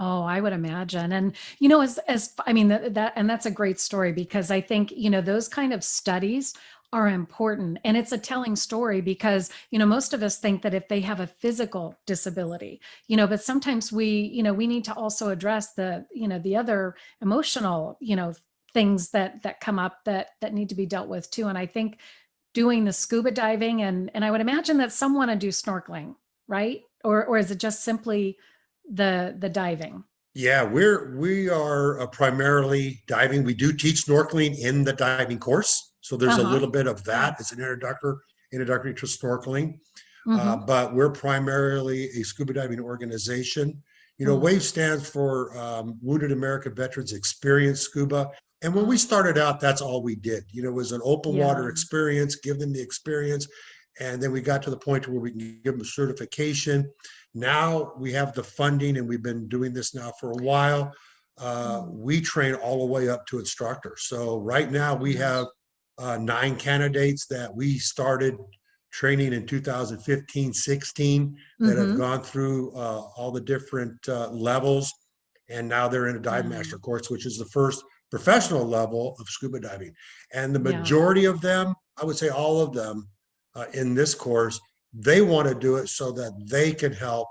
Oh, 0.01 0.23
I 0.23 0.39
would 0.39 0.53
imagine. 0.53 1.11
And, 1.11 1.35
you 1.59 1.67
know, 1.67 1.81
as, 1.81 1.97
as, 2.07 2.33
I 2.47 2.53
mean, 2.53 2.69
that, 2.69 2.93
that, 2.93 3.13
and 3.17 3.29
that's 3.29 3.45
a 3.45 3.51
great 3.51 3.81
story 3.81 4.13
because 4.13 4.49
I 4.49 4.61
think, 4.61 4.93
you 4.95 5.09
know, 5.09 5.19
those 5.19 5.49
kind 5.49 5.73
of 5.73 5.83
studies 5.83 6.53
are 6.93 7.09
important. 7.09 7.79
And 7.83 7.97
it's 7.97 8.13
a 8.13 8.17
telling 8.17 8.55
story 8.55 9.01
because, 9.01 9.51
you 9.71 9.77
know, 9.77 9.85
most 9.85 10.13
of 10.13 10.23
us 10.23 10.37
think 10.37 10.61
that 10.61 10.73
if 10.73 10.87
they 10.87 11.01
have 11.01 11.19
a 11.19 11.27
physical 11.27 11.95
disability, 12.07 12.79
you 13.07 13.17
know, 13.17 13.27
but 13.27 13.43
sometimes 13.43 13.91
we, 13.91 14.07
you 14.07 14.41
know, 14.41 14.53
we 14.53 14.67
need 14.67 14.85
to 14.85 14.93
also 14.93 15.29
address 15.29 15.73
the, 15.73 16.05
you 16.13 16.29
know, 16.29 16.39
the 16.39 16.55
other 16.55 16.95
emotional, 17.21 17.97
you 17.99 18.15
know, 18.15 18.33
things 18.73 19.09
that, 19.09 19.43
that 19.43 19.59
come 19.59 19.79
up 19.79 20.05
that, 20.05 20.29
that 20.39 20.53
need 20.53 20.69
to 20.69 20.75
be 20.75 20.85
dealt 20.85 21.09
with 21.09 21.29
too. 21.29 21.47
And 21.47 21.57
I 21.57 21.65
think 21.65 21.99
doing 22.53 22.85
the 22.85 22.93
scuba 22.93 23.31
diving 23.31 23.81
and, 23.81 24.09
and 24.13 24.23
I 24.23 24.31
would 24.31 24.41
imagine 24.41 24.77
that 24.77 24.93
some 24.93 25.13
want 25.13 25.29
to 25.29 25.35
do 25.35 25.49
snorkeling, 25.49 26.15
right? 26.47 26.83
Or, 27.03 27.25
or 27.25 27.37
is 27.37 27.51
it 27.51 27.59
just 27.59 27.83
simply 27.83 28.37
the, 28.89 29.35
the 29.37 29.49
diving? 29.49 30.03
Yeah, 30.35 30.63
we're 30.63 31.17
we 31.17 31.49
are 31.49 31.99
uh, 32.01 32.07
primarily 32.07 33.01
diving. 33.07 33.43
We 33.43 33.53
do 33.55 33.73
teach 33.73 34.05
snorkeling 34.05 34.57
in 34.59 34.83
the 34.83 34.93
diving 34.93 35.39
course, 35.39 35.93
so 36.01 36.15
there's 36.17 36.37
a 36.37 36.41
Uh-huh. 36.41 36.53
little 36.53 36.69
bit 36.69 36.87
of 36.87 37.03
that. 37.05 37.39
as 37.39 37.51
an 37.51 37.59
introductory 37.59 38.15
introductory 38.51 38.93
to 38.95 39.05
snorkeling, 39.05 39.79
uh, 40.27 40.55
Mhm. 40.57 40.65
but 40.67 40.95
we're 40.95 41.11
primarily 41.11 42.05
a 42.19 42.23
scuba 42.23 42.53
diving 42.53 42.79
organization. 42.79 43.81
You 44.17 44.25
know, 44.25 44.37
Mhm. 44.37 44.41
WAVE 44.41 44.63
stands 44.63 45.07
for 45.09 45.55
um, 45.57 45.97
Wounded 46.01 46.31
American 46.31 46.73
Veterans 46.73 47.13
Experience 47.13 47.81
Scuba. 47.81 48.31
And 48.61 48.73
when 48.75 48.87
we 48.87 48.97
started 48.97 49.37
out, 49.37 49.59
that's 49.59 49.81
all 49.81 50.01
we 50.03 50.15
did. 50.15 50.45
You 50.51 50.63
know, 50.63 50.69
it 50.69 50.73
was 50.73 50.91
an 50.91 51.01
open 51.03 51.37
water 51.37 51.69
experience, 51.69 52.35
give 52.35 52.59
them 52.59 52.73
the 52.73 52.81
experience. 52.81 53.47
And 53.99 54.21
then 54.21 54.31
we 54.31 54.41
got 54.41 54.61
to 54.63 54.69
the 54.69 54.77
point 54.77 55.07
where 55.07 55.19
we 55.19 55.31
can 55.31 55.61
give 55.63 55.73
them 55.73 55.81
a 55.81 55.85
certification. 55.85 56.91
Now 57.33 57.93
we 57.97 58.11
have 58.13 58.33
the 58.33 58.43
funding 58.43 58.97
and 58.97 59.07
we've 59.07 59.23
been 59.23 59.47
doing 59.47 59.73
this 59.73 59.93
now 59.93 60.11
for 60.19 60.31
a 60.31 60.43
while. 60.43 60.91
Uh, 61.37 61.81
Mm. 61.83 61.91
we 61.93 62.21
train 62.21 62.53
all 62.55 62.79
the 62.79 62.91
way 62.91 63.07
up 63.07 63.25
to 63.27 63.39
instructor. 63.39 63.95
So 63.97 64.39
right 64.39 64.69
now 64.71 64.95
we 64.95 65.15
have 65.15 65.47
uh, 65.97 66.17
nine 66.17 66.55
candidates 66.55 67.25
that 67.27 67.53
we 67.53 67.77
started 67.77 68.35
training 68.91 69.33
in 69.33 69.45
2015, 69.45 70.53
16 70.53 71.37
that 71.59 71.77
have 71.77 71.89
Mhm. 71.89 71.97
gone 71.97 72.23
through 72.23 72.71
uh, 72.73 73.01
all 73.17 73.31
the 73.31 73.41
different 73.41 73.97
uh, 74.07 74.29
levels. 74.31 74.91
And 75.49 75.67
now 75.67 75.87
they're 75.87 76.07
in 76.07 76.15
a 76.15 76.19
dive 76.21 76.45
Yeah. 76.45 76.51
master 76.57 76.77
course, 76.79 77.09
which 77.09 77.25
is 77.25 77.37
the 77.37 77.45
first 77.45 77.83
professional 78.09 78.65
level 78.65 79.15
of 79.19 79.27
scuba 79.29 79.59
diving. 79.59 79.93
And 80.33 80.55
the 80.55 80.59
Yeah. 80.59 80.71
majority 80.79 81.25
of 81.25 81.41
them, 81.41 81.75
I 82.01 82.05
would 82.05 82.17
say 82.17 82.29
all 82.29 82.61
of 82.61 82.73
them 82.73 83.09
uh, 83.55 83.65
in 83.73 83.93
this 83.93 84.13
course, 84.15 84.59
they 84.93 85.21
want 85.21 85.47
to 85.47 85.55
do 85.55 85.75
it 85.75 85.87
so 85.87 86.11
that 86.11 86.33
they 86.49 86.71
can 86.73 86.93
help 86.93 87.27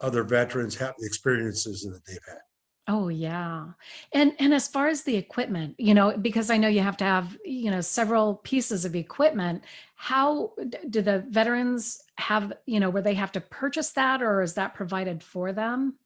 other 0.00 0.22
veterans 0.22 0.74
have 0.76 0.94
the 0.98 1.06
experiences 1.06 1.82
that 1.82 2.00
they've 2.06 2.18
had. 2.26 2.40
Oh 2.88 3.08
yeah. 3.08 3.66
And 4.12 4.32
and 4.38 4.54
as 4.54 4.68
far 4.68 4.86
as 4.86 5.02
the 5.02 5.16
equipment, 5.16 5.74
you 5.76 5.92
know, 5.92 6.16
because 6.16 6.50
I 6.50 6.56
know 6.56 6.68
you 6.68 6.80
have 6.80 6.96
to 6.98 7.04
have, 7.04 7.36
you 7.44 7.70
know, 7.70 7.80
several 7.80 8.36
pieces 8.36 8.84
of 8.84 8.94
equipment, 8.94 9.64
how 9.96 10.52
do 10.88 11.02
the 11.02 11.24
veterans 11.28 12.00
have, 12.18 12.52
you 12.66 12.78
know, 12.78 12.88
where 12.88 13.02
they 13.02 13.14
have 13.14 13.32
to 13.32 13.40
purchase 13.40 13.90
that 13.92 14.22
or 14.22 14.40
is 14.40 14.54
that 14.54 14.74
provided 14.74 15.22
for 15.22 15.52
them? 15.52 15.98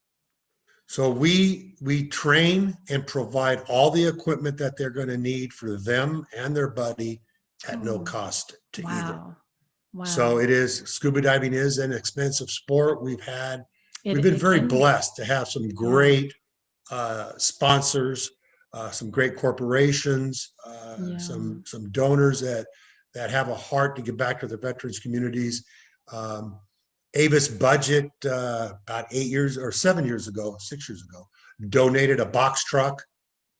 So 0.86 1.10
we 1.10 1.76
we 1.82 2.08
train 2.08 2.76
and 2.88 3.06
provide 3.06 3.62
all 3.68 3.90
the 3.90 4.06
equipment 4.06 4.56
that 4.56 4.78
they're 4.78 4.90
going 4.90 5.08
to 5.08 5.18
need 5.18 5.52
for 5.52 5.78
them 5.78 6.26
and 6.34 6.56
their 6.56 6.70
buddy 6.70 7.20
at 7.68 7.84
no 7.84 7.96
Oh, 7.96 8.00
cost 8.00 8.56
to 8.72 8.86
either. 8.86 9.36
Wow. 9.92 10.04
So 10.04 10.38
it 10.38 10.50
is 10.50 10.78
scuba 10.86 11.20
diving 11.20 11.52
is 11.52 11.78
an 11.78 11.92
expensive 11.92 12.50
sport. 12.50 13.02
We've 13.02 13.20
had 13.20 13.64
It- 14.04 14.14
we've 14.14 14.22
been 14.22 14.36
very 14.36 14.60
blessed 14.60 15.16
to 15.16 15.24
have 15.24 15.48
some 15.48 15.68
great 15.70 16.32
uh, 16.90 17.32
sponsors, 17.38 18.30
uh, 18.72 18.90
some 18.90 19.10
great 19.10 19.36
corporations, 19.36 20.52
uh, 20.66 20.96
Yeah. 21.00 21.18
some 21.18 21.62
some 21.66 21.90
donors 21.90 22.40
that 22.40 22.66
that 23.14 23.30
have 23.30 23.48
a 23.48 23.54
heart 23.54 23.96
to 23.96 24.02
give 24.02 24.16
back 24.16 24.40
to 24.40 24.46
the 24.46 24.56
veterans 24.56 24.98
communities. 25.00 25.64
Um, 26.12 26.58
Avis 27.14 27.48
Budget 27.48 28.10
uh, 28.24 28.74
about 28.86 29.06
eight 29.12 29.26
years 29.26 29.58
or 29.58 29.72
seven 29.72 30.04
years 30.06 30.28
ago, 30.28 30.56
six 30.60 30.88
years 30.88 31.02
ago, 31.02 31.28
donated 31.68 32.20
a 32.20 32.26
box 32.26 32.64
truck. 32.64 33.02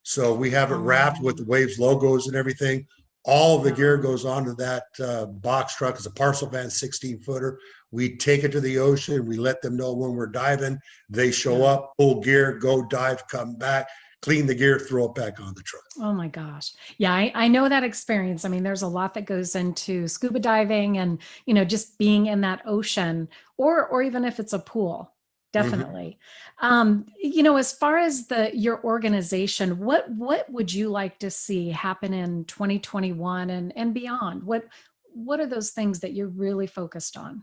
So 0.04 0.32
we 0.34 0.50
have 0.50 0.70
it 0.70 0.76
wrapped 0.76 1.20
with 1.20 1.36
the 1.36 1.44
Waves 1.44 1.78
logos 1.78 2.26
and 2.28 2.36
everything. 2.36 2.86
All 3.24 3.58
the 3.58 3.72
gear 3.72 3.98
goes 3.98 4.24
onto 4.24 4.54
that 4.56 4.84
uh, 5.02 5.26
box 5.26 5.76
truck. 5.76 5.96
It's 5.96 6.06
a 6.06 6.10
parcel 6.10 6.48
van, 6.48 6.70
16 6.70 7.20
footer. 7.20 7.58
We 7.90 8.16
take 8.16 8.44
it 8.44 8.52
to 8.52 8.60
the 8.60 8.78
ocean. 8.78 9.26
We 9.26 9.36
let 9.36 9.60
them 9.60 9.76
know 9.76 9.92
when 9.92 10.14
we're 10.14 10.26
diving. 10.26 10.78
They 11.08 11.30
show 11.30 11.64
up, 11.64 11.92
pull 11.98 12.20
gear, 12.20 12.58
go 12.58 12.82
dive, 12.86 13.26
come 13.28 13.56
back, 13.56 13.88
clean 14.22 14.46
the 14.46 14.54
gear, 14.54 14.78
throw 14.78 15.06
it 15.06 15.14
back 15.14 15.40
on 15.40 15.54
the 15.54 15.62
truck. 15.62 15.84
Oh 15.98 16.12
my 16.12 16.28
gosh. 16.28 16.72
Yeah, 16.98 17.12
I, 17.12 17.32
I 17.34 17.48
know 17.48 17.68
that 17.68 17.84
experience. 17.84 18.44
I 18.44 18.48
mean, 18.48 18.62
there's 18.62 18.82
a 18.82 18.88
lot 18.88 19.14
that 19.14 19.26
goes 19.26 19.54
into 19.54 20.08
scuba 20.08 20.38
diving 20.38 20.98
and, 20.98 21.18
you 21.46 21.54
know, 21.54 21.64
just 21.64 21.98
being 21.98 22.26
in 22.26 22.40
that 22.42 22.62
ocean 22.64 23.28
or 23.56 23.86
or 23.86 24.02
even 24.02 24.24
if 24.24 24.40
it's 24.40 24.52
a 24.52 24.58
pool. 24.58 25.12
Definitely. 25.52 26.18
Um, 26.60 27.06
you 27.18 27.42
know, 27.42 27.56
as 27.56 27.72
far 27.72 27.98
as 27.98 28.28
the 28.28 28.56
your 28.56 28.82
organization, 28.84 29.78
what 29.78 30.08
what 30.10 30.50
would 30.50 30.72
you 30.72 30.88
like 30.90 31.18
to 31.20 31.30
see 31.30 31.70
happen 31.70 32.14
in 32.14 32.44
2021 32.44 33.50
and 33.50 33.72
and 33.76 33.92
beyond? 33.92 34.44
What 34.44 34.66
what 35.12 35.40
are 35.40 35.46
those 35.46 35.70
things 35.70 36.00
that 36.00 36.12
you're 36.12 36.28
really 36.28 36.68
focused 36.68 37.16
on? 37.16 37.42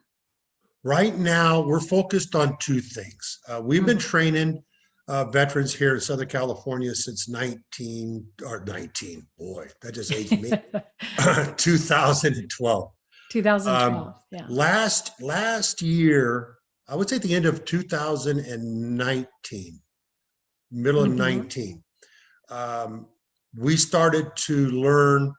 Right 0.83 1.17
now, 1.17 1.61
we're 1.61 1.81
focused 1.81 2.33
on 2.33 2.57
two 2.59 2.79
things. 2.79 3.39
Uh, 3.47 3.61
we've 3.61 3.85
been 3.85 3.97
training 3.97 4.63
uh, 5.09 5.25
veterans 5.25 5.73
here 5.73 5.95
in 5.95 6.01
Southern 6.01 6.27
California 6.27 6.93
since 6.95 7.27
19 7.27 8.25
or 8.45 8.63
19. 8.65 9.27
Boy, 9.37 9.67
that 9.81 9.93
just 9.93 10.13
aged 10.13 10.41
me. 10.41 10.51
2012. 11.57 12.91
2012. 13.31 14.15
yeah. 14.31 14.45
Last 14.47 15.11
last 15.21 15.81
year, 15.81 16.56
I 16.89 16.95
would 16.95 17.09
say 17.09 17.17
the 17.17 17.35
end 17.35 17.45
of 17.45 17.65
2019, 17.65 19.81
middle 20.71 21.03
of 21.03 21.11
Mhm. 21.11 21.15
19, 21.17 21.83
um, 22.49 23.07
we 23.57 23.75
started 23.75 24.33
to 24.35 24.69
learn 24.69 25.33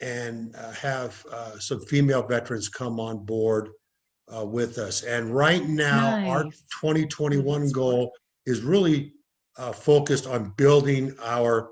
and 0.00 0.54
uh, 0.56 0.72
have 0.72 1.24
uh, 1.30 1.58
some 1.58 1.80
female 1.80 2.22
veterans 2.26 2.68
come 2.68 3.00
on 3.00 3.24
board 3.24 3.70
uh, 4.34 4.44
with 4.44 4.78
us. 4.78 5.02
And 5.02 5.34
right 5.34 5.66
now, 5.66 6.22
our 6.26 6.44
2021 6.80 7.60
That's 7.60 7.72
goal 7.72 8.12
is 8.46 8.62
really 8.62 9.12
uh, 9.58 9.72
focused 9.72 10.26
on 10.26 10.52
building 10.56 11.14
our 11.22 11.70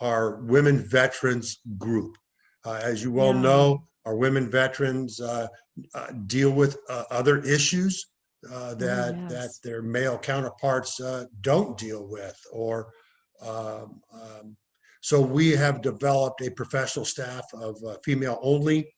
our 0.00 0.40
women 0.42 0.78
veterans 0.78 1.60
group. 1.78 2.16
Uh, 2.64 2.80
as 2.82 3.02
you 3.04 3.12
well 3.12 3.34
Yeah. 3.34 3.40
know, 3.42 3.88
our 4.04 4.16
women 4.16 4.50
veterans 4.50 5.20
uh, 5.20 5.46
uh, 5.94 6.10
deal 6.26 6.50
with 6.50 6.76
uh, 6.88 7.04
other 7.10 7.38
issues 7.44 8.06
uh, 8.52 8.74
that 8.74 9.28
that 9.28 9.38
Oh, 9.38 9.42
yes. 9.42 9.58
their 9.58 9.82
male 9.82 10.18
counterparts 10.18 11.00
uh, 11.00 11.24
don't 11.40 11.76
deal 11.78 12.06
with, 12.08 12.38
or 12.52 12.92
um, 13.42 14.00
um, 14.12 14.56
so 15.00 15.20
we 15.20 15.50
have 15.50 15.82
developed 15.82 16.40
a 16.40 16.50
professional 16.50 17.04
staff 17.04 17.44
of 17.54 17.76
uh, 17.84 17.96
female 18.04 18.38
only, 18.42 18.92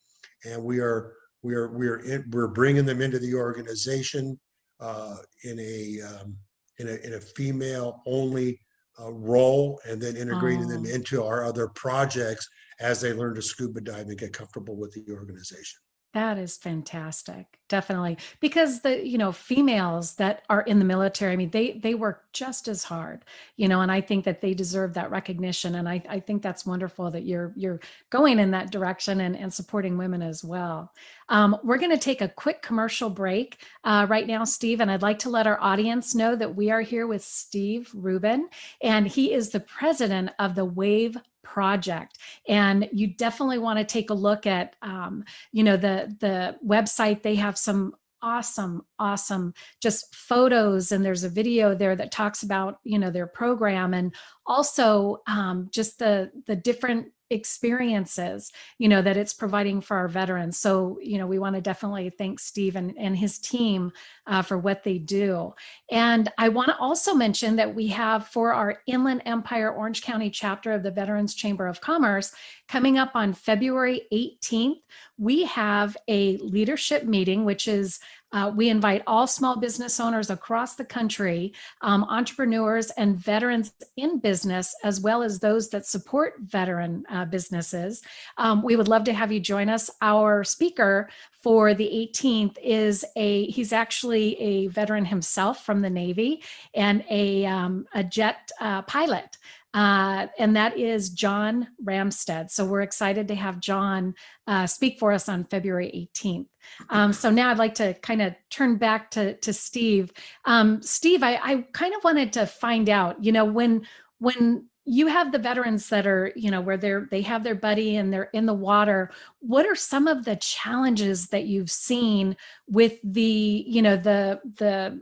and 0.45 0.63
we 0.63 0.79
are 0.79 1.13
we 1.43 1.53
are 1.55 1.69
we 1.69 1.87
are 1.87 1.99
in, 1.99 2.25
we're 2.31 2.47
bringing 2.47 2.85
them 2.85 3.01
into 3.01 3.19
the 3.19 3.33
organization 3.35 4.39
uh, 4.79 5.17
in 5.43 5.59
a 5.59 6.01
um, 6.01 6.37
in 6.79 6.87
a 6.87 6.95
in 7.05 7.13
a 7.15 7.19
female 7.21 8.01
only 8.05 8.59
uh, 8.99 9.11
role, 9.11 9.79
and 9.85 10.01
then 10.01 10.15
integrating 10.15 10.67
them 10.67 10.83
Oh. 10.85 10.89
into 10.95 11.23
our 11.23 11.43
other 11.43 11.67
projects 11.69 12.47
as 12.79 13.01
they 13.01 13.11
learn 13.13 13.35
to 13.35 13.41
scuba 13.41 13.81
dive 13.81 14.07
and 14.07 14.17
get 14.17 14.33
comfortable 14.33 14.75
with 14.75 14.93
the 14.93 15.11
organization. 15.11 15.79
That 16.17 16.39
is 16.39 16.57
fantastic. 16.57 17.59
Definitely. 17.69 18.17
Because 18.39 18.81
the, 18.81 19.05
you 19.05 19.19
know, 19.19 19.31
females 19.31 20.15
that 20.15 20.41
are 20.49 20.61
in 20.61 20.79
the 20.79 20.85
military, 20.85 21.33
I 21.33 21.35
mean, 21.35 21.51
they 21.51 21.73
they 21.73 21.93
work 21.93 22.23
just 22.33 22.67
as 22.67 22.83
hard, 22.83 23.23
you 23.55 23.67
know, 23.67 23.81
and 23.81 23.91
I 23.91 24.01
think 24.01 24.25
that 24.25 24.41
they 24.41 24.55
deserve 24.55 24.95
that 24.95 25.11
recognition. 25.11 25.75
And 25.75 25.87
I, 25.87 26.01
I 26.09 26.19
think 26.19 26.41
that's 26.41 26.65
wonderful 26.65 27.11
that 27.11 27.25
you're 27.25 27.53
you're 27.55 27.81
going 28.09 28.39
in 28.39 28.49
that 28.49 28.71
direction 28.71 29.21
and, 29.21 29.37
and 29.37 29.53
supporting 29.53 29.95
women 29.95 30.23
as 30.23 30.43
well. 30.43 30.91
Um, 31.29 31.55
we're 31.63 31.77
going 31.77 31.91
to 31.91 31.99
take 31.99 32.21
a 32.21 32.29
quick 32.29 32.63
commercial 32.63 33.11
break 33.11 33.59
uh, 33.83 34.07
right 34.09 34.25
now, 34.25 34.43
Steve, 34.43 34.81
and 34.81 34.89
I'd 34.89 35.03
like 35.03 35.19
to 35.19 35.29
let 35.29 35.45
our 35.45 35.59
audience 35.61 36.15
know 36.15 36.35
that 36.35 36.55
we 36.55 36.71
are 36.71 36.81
here 36.81 37.05
with 37.05 37.23
Steve 37.23 37.91
Rubin, 37.93 38.49
and 38.81 39.07
he 39.07 39.33
is 39.33 39.49
the 39.49 39.59
president 39.59 40.31
of 40.39 40.55
the 40.55 40.65
Wave 40.65 41.15
Project. 41.47 42.17
And 42.47 42.89
you 42.91 43.07
definitely 43.07 43.57
want 43.57 43.79
to 43.79 43.85
take 43.85 44.09
a 44.09 44.13
look 44.13 44.45
at 44.45 44.75
um, 44.81 45.23
you 45.51 45.63
know 45.63 45.77
the 45.77 46.15
the 46.19 46.57
website 46.65 47.23
they 47.23 47.35
have 47.35 47.57
some 47.57 47.95
awesome 48.21 48.85
awesome 48.99 49.53
just 49.81 50.13
photos 50.15 50.91
and 50.91 51.03
there's 51.03 51.23
a 51.23 51.29
video 51.29 51.75
there 51.75 51.95
that 51.95 52.11
talks 52.11 52.43
about 52.43 52.79
you 52.83 52.99
know 52.99 53.11
their 53.11 53.27
program 53.27 53.93
and 53.93 54.13
also 54.45 55.21
um, 55.27 55.69
just 55.71 55.99
the 55.99 56.31
the 56.45 56.55
different 56.55 57.07
experiences 57.29 58.51
you 58.77 58.87
know 58.87 59.01
that 59.01 59.17
it's 59.17 59.33
providing 59.33 59.81
for 59.81 59.97
our 59.97 60.07
veterans. 60.07 60.57
So 60.57 60.97
you 61.01 61.17
know 61.17 61.27
we 61.27 61.39
want 61.39 61.55
to 61.55 61.61
definitely 61.61 62.09
thank 62.09 62.39
steve 62.39 62.75
and, 62.75 62.93
and 62.97 63.17
his 63.17 63.37
team 63.37 63.91
uh, 64.27 64.41
for 64.41 64.57
what 64.57 64.83
they 64.83 64.97
do. 64.97 65.53
And 65.91 66.31
i 66.37 66.47
want 66.49 66.69
to 66.69 66.77
also 66.77 67.13
mention 67.13 67.57
that 67.57 67.75
we 67.75 67.87
have 67.87 68.27
for 68.27 68.53
our 68.53 68.81
inland 68.87 69.23
empire 69.25 69.71
orange 69.71 70.01
county 70.01 70.29
chapter 70.29 70.71
of 70.71 70.83
the 70.83 70.91
veterans 70.91 71.35
chamber 71.35 71.67
of 71.67 71.81
commerce 71.81 72.33
coming 72.67 72.97
up 72.97 73.11
on 73.13 73.33
february 73.33 74.03
18th 74.13 74.81
we 75.17 75.45
have 75.45 75.97
a 76.07 76.37
leadership 76.37 77.03
meeting, 77.03 77.43
which 77.43 77.67
is 77.67 77.99
uh, 78.31 78.51
we 78.55 78.69
invite 78.69 79.03
all 79.07 79.25
small 79.25 79.57
business 79.57 79.99
owners 79.99 80.29
across 80.29 80.75
the 80.75 80.83
country, 80.85 81.53
um, 81.81 82.03
entrepreneurs 82.05 82.89
and 82.91 83.17
veterans 83.17 83.73
in 83.95 84.19
business, 84.19 84.75
as 84.83 84.99
well 84.99 85.23
as 85.23 85.39
those 85.39 85.69
that 85.69 85.85
support 85.85 86.33
veteran 86.39 87.05
uh, 87.09 87.25
businesses. 87.25 88.01
Um, 88.37 88.63
we 88.63 88.75
would 88.75 88.87
love 88.87 89.05
to 89.05 89.13
have 89.13 89.31
you 89.31 89.39
join 89.39 89.69
us. 89.69 89.89
Our 90.01 90.43
speaker 90.43 91.09
for 91.41 91.73
the 91.73 92.09
18th 92.13 92.57
is 92.61 93.05
a 93.15 93.45
he's 93.45 93.71
actually 93.71 94.39
a 94.41 94.67
veteran 94.67 95.05
himself 95.05 95.65
from 95.65 95.81
the 95.81 95.89
Navy 95.89 96.43
and 96.73 97.05
a 97.09 97.45
um, 97.45 97.87
a 97.93 98.03
jet 98.03 98.51
uh, 98.59 98.81
pilot. 98.81 99.37
Uh, 99.73 100.27
and 100.39 100.55
that 100.55 100.77
is 100.77 101.09
John 101.09 101.67
Ramstead. 101.83 102.49
So 102.49 102.65
we're 102.65 102.81
excited 102.81 103.27
to 103.27 103.35
have 103.35 103.59
John 103.59 104.15
uh, 104.47 104.65
speak 104.65 104.97
for 104.99 105.11
us 105.11 105.29
on 105.29 105.45
February 105.45 106.09
18th. 106.15 106.47
Um, 106.89 107.13
so 107.13 107.29
now 107.29 107.51
I'd 107.51 107.57
like 107.57 107.75
to 107.75 107.93
kind 107.95 108.21
of 108.21 108.33
turn 108.49 108.77
back 108.77 109.11
to, 109.11 109.35
to 109.37 109.53
Steve. 109.53 110.11
Um, 110.45 110.81
Steve, 110.81 111.21
I, 111.21 111.39
I 111.41 111.65
kind 111.73 111.93
of 111.93 112.03
wanted 112.03 112.33
to 112.33 112.45
find 112.45 112.89
out, 112.89 113.23
you 113.23 113.31
know, 113.31 113.45
when 113.45 113.85
when 114.19 114.67
you 114.89 115.07
have 115.07 115.33
the 115.33 115.37
veterans 115.37 115.89
that 115.89 116.07
are, 116.07 116.31
you 116.35 116.49
know, 116.49 116.61
where 116.61 116.77
they're 116.77 117.07
they 117.11 117.21
have 117.21 117.43
their 117.43 117.55
buddy 117.55 117.97
and 117.97 118.11
they're 118.11 118.29
in 118.33 118.45
the 118.45 118.53
water. 118.53 119.11
What 119.39 119.65
are 119.65 119.75
some 119.75 120.07
of 120.07 120.23
the 120.23 120.37
challenges 120.37 121.27
that 121.27 121.45
you've 121.45 121.69
seen 121.69 122.37
with 122.67 122.97
the, 123.03 123.65
you 123.67 123.81
know, 123.81 123.97
the 123.97 124.39
the 124.55 125.01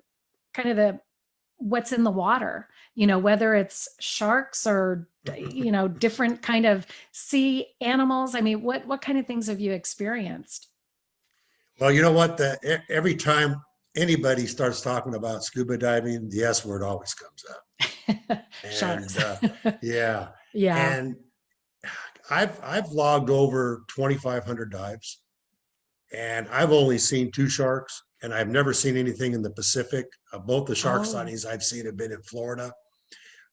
kind 0.56 0.70
of 0.70 0.76
the 0.76 1.00
what's 1.66 1.92
in 1.92 2.04
the 2.04 2.12
water? 2.12 2.70
You 2.94 3.08
know, 3.08 3.20
whether 3.20 3.56
it's 3.56 3.90
sharks 4.00 4.68
or 4.68 5.08
you 5.36 5.72
know 5.72 5.88
different 5.88 6.44
kind 6.44 6.68
of 6.68 6.86
sea 7.12 7.66
animals 7.82 8.36
i 8.36 8.42
mean 8.42 8.62
what 8.62 8.86
what 8.86 9.02
kind 9.02 9.18
of 9.18 9.26
things 9.26 9.48
have 9.48 9.60
you 9.60 9.72
experienced 9.72 10.70
Well, 11.80 11.92
you 11.92 12.02
know 12.02 12.12
what? 12.12 12.38
The, 12.38 12.82
every 12.90 13.16
time 13.16 13.62
anybody 13.96 14.48
starts 14.48 14.82
talking 14.82 15.16
about 15.16 15.44
scuba 15.44 15.78
diving, 15.78 16.30
the 16.30 16.44
S 16.44 16.66
word 16.66 16.84
always 16.84 17.14
comes 17.14 17.44
up. 17.50 18.42
sharks 18.72 19.18
uh, 19.18 19.38
yeah. 19.82 20.30
yeah 20.54 20.94
And 20.94 21.16
I've 22.30 22.60
I've 22.64 22.90
logged 22.92 23.30
over 23.30 23.84
2,500 23.94 24.72
dives, 24.72 25.22
and 26.14 26.48
I've 26.50 26.72
only 26.72 26.98
seen 26.98 27.32
two 27.32 27.50
sharks, 27.50 28.02
and 28.24 28.34
I've 28.34 28.48
never 28.50 28.74
seen 28.74 28.98
anything 28.98 29.34
in 29.34 29.42
the 29.42 29.52
Pacific. 29.52 30.06
Uh, 30.32 30.40
both 30.40 30.68
the 30.68 30.76
shark 30.76 31.02
Oh. 31.02 31.06
sightings 31.06 31.46
I've 31.46 31.64
seen 31.64 31.86
have 31.86 31.98
been 31.98 32.12
in 32.12 32.22
Florida. 32.24 32.72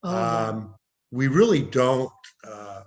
oh. 0.03 0.15
Um, 0.17 0.75
we 1.11 1.27
really 1.27 1.61
don't. 1.61 2.11
Uh, 2.45 2.83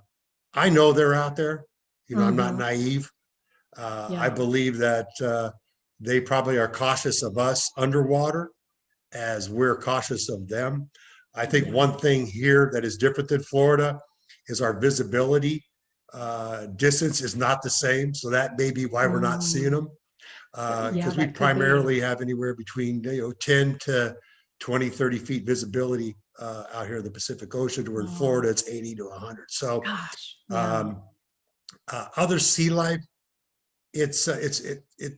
I 0.55 0.69
know 0.69 0.93
they're 0.93 1.15
out 1.15 1.37
there. 1.37 1.65
You 2.09 2.17
know, 2.17 2.25
I'm 2.25 2.37
not 2.37 2.55
Mhm. 2.55 2.59
naive. 2.59 3.11
Uh, 3.77 4.09
I 4.11 4.13
Yeah. 4.27 4.29
believe 4.31 4.79
that 4.79 5.09
uh, 5.21 5.51
they 6.01 6.21
probably 6.21 6.59
are 6.59 6.69
cautious 6.69 7.23
of 7.23 7.39
us 7.39 7.71
underwater 7.77 8.51
as 9.13 9.49
we're 9.49 9.77
cautious 9.81 10.29
of 10.29 10.49
them. 10.49 10.91
I 11.35 11.47
think 11.47 11.67
Yeah. 11.67 11.73
one 11.73 11.99
thing 11.99 12.27
here 12.27 12.71
that 12.73 12.85
is 12.85 12.97
different 12.97 13.29
than 13.29 13.43
Florida 13.43 14.01
is 14.49 14.61
our 14.61 14.79
visibility 14.79 15.65
uh, 16.13 16.67
distance 16.77 17.21
is 17.21 17.37
not 17.37 17.61
the 17.63 17.69
same. 17.69 18.15
So 18.15 18.31
that 18.31 18.57
may 18.57 18.71
be 18.71 18.87
why 18.87 19.07
we're 19.07 19.21
not 19.21 19.41
Mm. 19.41 19.43
seeing 19.43 19.71
them. 19.73 19.91
Yeah, 20.55 20.91
Because 20.93 21.15
that 21.15 21.19
we 21.19 21.25
could 21.25 21.33
be. 21.35 21.39
primarily 21.39 22.01
have 22.01 22.21
anywhere 22.21 22.55
between, 22.55 23.03
you 23.05 23.21
know, 23.23 23.33
10 23.33 23.79
to 23.81 24.17
20, 24.61 24.89
30 24.89 25.19
feet 25.19 25.45
visibility 25.47 26.17
uh, 26.39 26.65
out 26.73 26.87
here 26.87 26.99
in 26.99 27.05
the 27.05 27.11
Pacific 27.11 27.55
Ocean. 27.55 27.85
Where 27.93 28.03
in 28.03 28.09
Oh. 28.09 28.13
Florida, 28.13 28.49
it's 28.51 28.67
80 28.69 28.95
to 28.97 29.05
100. 29.09 29.51
So 29.51 29.81
Gosh. 29.81 30.37
yeah. 30.51 30.79
um, 30.79 31.03
uh, 31.93 32.07
other 32.17 32.39
sea 32.39 32.71
life, 32.71 33.01
it's 33.93 34.29
uh, 34.29 34.39
it's 34.41 34.61
it 34.61 34.85
it 34.99 35.15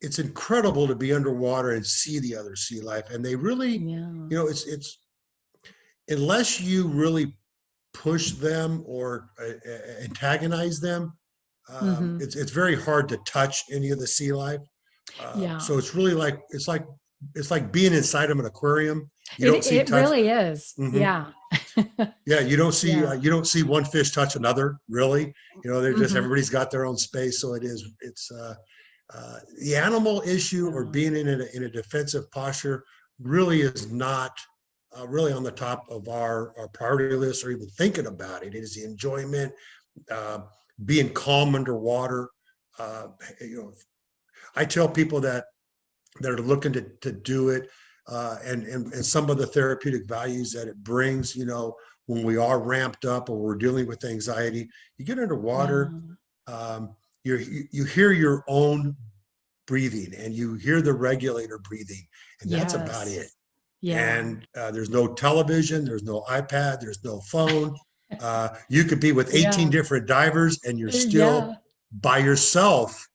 it's 0.00 0.18
incredible 0.18 0.86
to 0.88 0.94
be 0.94 1.12
underwater 1.14 1.70
and 1.72 1.86
see 1.86 2.18
the 2.18 2.34
other 2.36 2.56
sea 2.56 2.80
life, 2.80 3.10
and 3.10 3.24
they 3.24 3.36
really 3.36 3.76
yeah. 3.78 4.08
you 4.28 4.28
know 4.30 4.46
it's 4.48 4.66
it's 4.66 4.98
unless 6.08 6.60
you 6.60 6.88
really 6.88 7.36
push 7.92 8.32
them 8.32 8.82
or 8.86 9.30
uh, 9.40 9.44
uh, 9.70 10.02
antagonize 10.02 10.80
them 10.80 11.12
um, 11.68 11.86
Mhm. 12.18 12.22
it's 12.22 12.36
it's 12.36 12.52
very 12.52 12.76
hard 12.76 13.08
to 13.08 13.16
touch 13.26 13.64
any 13.72 13.90
of 13.90 13.98
the 13.98 14.06
sea 14.06 14.32
life 14.32 14.60
uh, 15.20 15.40
Yeah. 15.40 15.58
so 15.58 15.78
it's 15.78 15.94
really 15.94 16.14
like 16.14 16.40
it's 16.50 16.68
like 16.68 16.84
it's 17.34 17.50
like 17.50 17.72
being 17.72 17.94
inside 17.94 18.30
of 18.30 18.38
an 18.38 18.46
aquarium 18.46 19.10
you 19.38 19.46
don't 19.46 19.58
It, 19.58 19.64
see 19.64 19.78
it 19.78 19.86
touch 19.86 20.04
really 20.04 20.28
is. 20.28 20.74
Mhm. 20.78 21.00
Yeah. 21.00 21.26
yeah 22.26 22.40
you 22.40 22.56
don't 22.56 22.74
see 22.74 22.92
Yeah. 22.92 23.10
uh, 23.10 23.12
you 23.14 23.30
don't 23.30 23.46
see 23.46 23.62
one 23.62 23.84
fish 23.84 24.10
touch 24.12 24.36
another 24.36 24.78
really 24.88 25.32
you 25.62 25.70
know 25.70 25.80
they're 25.80 25.94
just 25.94 26.14
Mhm. 26.14 26.18
everybody's 26.18 26.50
got 26.50 26.70
their 26.70 26.84
own 26.84 26.96
space 26.96 27.40
so 27.40 27.54
it 27.54 27.64
is 27.64 27.80
it's 28.00 28.30
uh, 28.30 28.54
uh, 29.14 29.38
the 29.60 29.76
animal 29.76 30.22
issue 30.26 30.70
or 30.70 30.84
being 30.84 31.14
in 31.16 31.28
a, 31.28 31.44
in 31.54 31.64
a 31.64 31.68
defensive 31.70 32.30
posture 32.30 32.84
really 33.20 33.60
is 33.62 33.90
not 33.92 34.32
uh, 34.98 35.06
really 35.06 35.32
on 35.32 35.42
the 35.42 35.50
top 35.50 35.84
of 35.90 36.08
our, 36.08 36.56
our 36.58 36.68
priority 36.68 37.14
list 37.16 37.44
or 37.44 37.50
even 37.50 37.68
thinking 37.76 38.06
about 38.06 38.42
it. 38.44 38.54
It 38.54 38.62
is 38.62 38.74
the 38.74 38.84
enjoyment, 38.84 39.52
uh, 40.10 40.38
being 40.84 41.12
calm 41.12 41.54
underwater. 41.54 42.30
Uh, 42.78 43.08
you 43.40 43.56
know, 43.56 43.72
I 44.56 44.64
tell 44.64 44.88
people 44.88 45.20
that 45.20 45.44
that 46.20 46.30
are 46.30 46.42
looking 46.42 46.72
to, 46.72 46.82
to 47.00 47.10
do 47.10 47.48
it 47.48 47.68
uh, 48.08 48.36
and, 48.44 48.64
and, 48.64 48.92
and 48.92 49.04
some 49.04 49.30
of 49.30 49.38
the 49.38 49.46
therapeutic 49.46 50.06
values 50.06 50.52
that 50.52 50.68
it 50.68 50.76
brings, 50.84 51.34
you 51.34 51.44
know, 51.44 51.74
when 52.06 52.22
we 52.22 52.36
are 52.36 52.60
ramped 52.60 53.04
up 53.04 53.30
or 53.30 53.38
we're 53.38 53.56
dealing 53.56 53.86
with 53.86 54.04
anxiety, 54.04 54.68
you 54.98 55.04
get 55.04 55.18
underwater, 55.18 55.92
Yeah. 56.46 56.54
um, 56.54 56.96
you're, 57.24 57.40
you, 57.40 57.64
you 57.72 57.84
hear 57.84 58.12
your 58.12 58.44
own 58.46 58.94
breathing 59.66 60.12
and 60.16 60.34
you 60.34 60.54
hear 60.54 60.82
the 60.82 60.92
regulator 60.92 61.58
breathing 61.58 62.06
and 62.42 62.50
that's 62.50 62.74
about 62.74 63.08
it. 63.08 63.26
Yeah. 63.80 64.16
And 64.16 64.46
uh, 64.56 64.70
there's 64.70 64.90
no 64.90 65.14
television, 65.14 65.84
there's 65.84 66.04
no 66.04 66.22
iPad, 66.28 66.80
there's 66.80 67.02
no 67.02 67.20
phone. 67.22 67.74
Uh, 68.20 68.50
you 68.68 68.84
could 68.84 69.00
be 69.00 69.12
with 69.12 69.34
18 69.34 69.68
Yeah. 69.68 69.70
different 69.70 70.06
divers 70.06 70.60
and 70.64 70.78
you're 70.78 70.88
Uh, 70.88 70.92
still 70.92 71.50
yeah. 71.50 71.56
by 71.92 72.18
yourself 72.18 73.08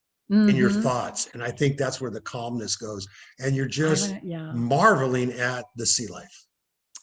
in 0.48 0.56
your 0.56 0.70
Mhm. 0.70 0.82
thoughts. 0.82 1.30
And 1.34 1.44
I 1.44 1.52
think 1.52 1.78
that's 1.78 2.02
where 2.02 2.12
the 2.12 2.22
calmness 2.22 2.76
goes. 2.76 3.08
And 3.40 3.56
you're 3.56 3.68
just 3.68 4.18
yeah. 4.24 4.52
marveling 4.52 5.32
at 5.34 5.66
the 5.76 5.86
sea 5.86 6.08
life. 6.08 6.46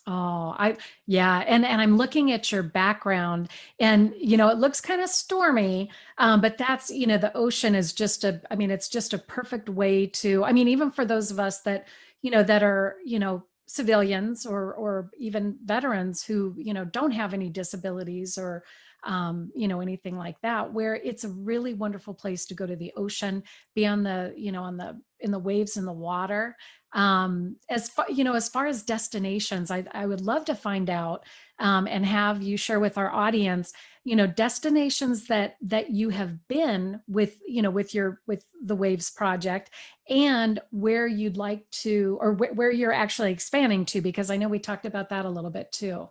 Oh, 0.09 0.55
I 0.57 0.77
yeah, 1.07 1.39
and 1.49 1.65
and 1.67 1.81
I'm 1.83 1.97
looking 1.97 2.31
at 2.31 2.53
your 2.53 2.63
background, 2.63 3.51
and 3.81 4.15
you 4.17 4.37
know 4.37 4.49
it 4.51 4.59
looks 4.59 4.81
kind 4.81 5.01
of 5.01 5.09
stormy, 5.11 5.91
um, 6.19 6.41
but 6.41 6.59
that's 6.59 6.91
you 6.91 7.09
know 7.09 7.19
the 7.19 7.37
ocean 7.37 7.75
is 7.75 7.93
just 7.93 8.23
a, 8.23 8.41
I 8.49 8.55
mean 8.55 8.71
it's 8.71 8.89
just 8.89 9.13
a 9.15 9.19
perfect 9.19 9.69
way 9.69 10.07
to, 10.07 10.45
I 10.45 10.53
mean 10.53 10.69
even 10.69 10.93
for 10.93 11.05
those 11.05 11.33
of 11.33 11.41
us 11.41 11.61
that 11.63 11.89
you 12.23 12.31
know 12.31 12.45
that 12.45 12.63
are 12.63 12.97
you 13.05 13.19
know 13.19 13.43
civilians 13.67 14.47
or 14.47 14.75
or 14.75 15.11
even 15.19 15.59
veterans 15.65 16.23
who 16.25 16.55
you 16.57 16.73
know 16.73 16.85
don't 16.85 17.11
have 17.11 17.35
any 17.35 17.49
disabilities 17.49 18.39
or 18.39 18.65
um, 19.05 19.51
you 19.55 19.69
know 19.69 19.81
anything 19.81 20.17
like 20.17 20.41
that, 20.43 20.73
where 20.73 20.97
it's 20.97 21.25
a 21.25 21.29
really 21.29 21.75
wonderful 21.75 22.15
place 22.15 22.47
to 22.47 22.55
go 22.55 22.67
to 22.67 22.77
the 22.77 22.93
ocean, 22.97 23.43
be 23.75 23.87
on 23.87 24.03
the 24.03 24.35
you 24.37 24.53
know 24.53 24.63
on 24.63 24.77
the 24.77 25.01
in 25.21 25.31
the 25.31 25.39
waves 25.39 25.77
in 25.77 25.85
the 25.85 25.93
water. 25.93 26.57
Um 26.93 27.57
as 27.69 27.89
far 27.89 28.07
you 28.11 28.25
know 28.25 28.35
as 28.35 28.49
far 28.49 28.67
as 28.67 28.83
destinations 28.83 29.71
i 29.71 29.85
i 29.93 30.07
would 30.07 30.21
love 30.21 30.45
to 30.47 30.55
find 30.55 30.89
out 30.89 31.25
um 31.59 31.87
and 31.87 32.05
have 32.05 32.43
you 32.43 32.57
share 32.57 32.81
with 32.81 32.99
our 32.99 33.11
audience 33.11 33.73
you 34.05 34.17
know 34.17 34.27
destinations 34.27 35.27
that 35.27 35.57
that 35.61 35.91
you 35.91 36.11
have 36.11 36.47
been 36.49 37.01
with 37.09 37.39
you 37.47 37.63
know 37.63 37.71
with 37.71 37.95
your 37.95 38.21
with 38.27 38.45
the 38.65 38.77
waves 38.77 39.11
project 39.11 39.71
and 40.09 40.61
where 40.71 41.07
you'd 41.07 41.37
like 41.37 41.69
to 41.71 42.19
or 42.21 42.35
wh- 42.35 42.57
where 42.57 42.71
you're 42.71 42.93
actually 42.93 43.33
expanding 43.33 43.85
to 43.85 44.01
because 44.01 44.31
i 44.31 44.37
know 44.37 44.49
we 44.49 44.59
talked 44.59 44.87
about 44.87 45.09
that 45.09 45.25
a 45.25 45.31
little 45.31 45.51
bit 45.51 45.71
too 45.73 46.09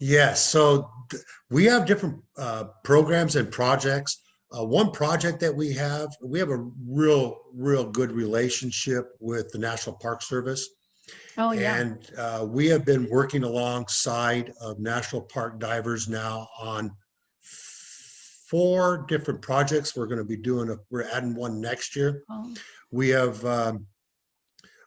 Yes. 0.00 0.44
So 0.44 0.90
th- 1.10 1.22
we 1.50 1.64
have 1.64 1.86
different 1.86 2.22
uh, 2.36 2.64
programs 2.82 3.36
and 3.36 3.50
projects. 3.50 4.20
Uh, 4.56 4.64
one 4.64 4.90
project 4.90 5.40
that 5.40 5.54
we 5.54 5.72
have, 5.72 6.08
we 6.22 6.38
have 6.38 6.50
a 6.50 6.68
real, 6.86 7.38
real 7.52 7.90
good 7.90 8.12
relationship 8.12 9.12
with 9.20 9.50
the 9.50 9.58
National 9.58 9.96
Park 9.96 10.22
Service. 10.22 10.68
Oh 11.38 11.52
yeah 11.52 11.76
And 11.76 12.10
uh, 12.18 12.46
we 12.48 12.66
have 12.68 12.84
been 12.84 13.08
working 13.10 13.42
alongside 13.44 14.52
of 14.60 14.78
national 14.78 15.22
park 15.22 15.58
divers 15.58 16.08
now 16.08 16.48
on 16.58 16.92
four 18.48 19.04
different 19.08 19.42
projects. 19.42 19.96
We're 19.96 20.06
going 20.06 20.18
to 20.18 20.24
be 20.24 20.36
doing, 20.36 20.70
a, 20.70 20.76
we're 20.90 21.04
adding 21.04 21.34
one 21.34 21.60
next 21.60 21.96
year. 21.96 22.22
oh, 22.30 22.52
We 22.90 23.08
have, 23.10 23.44
um, 23.44 23.86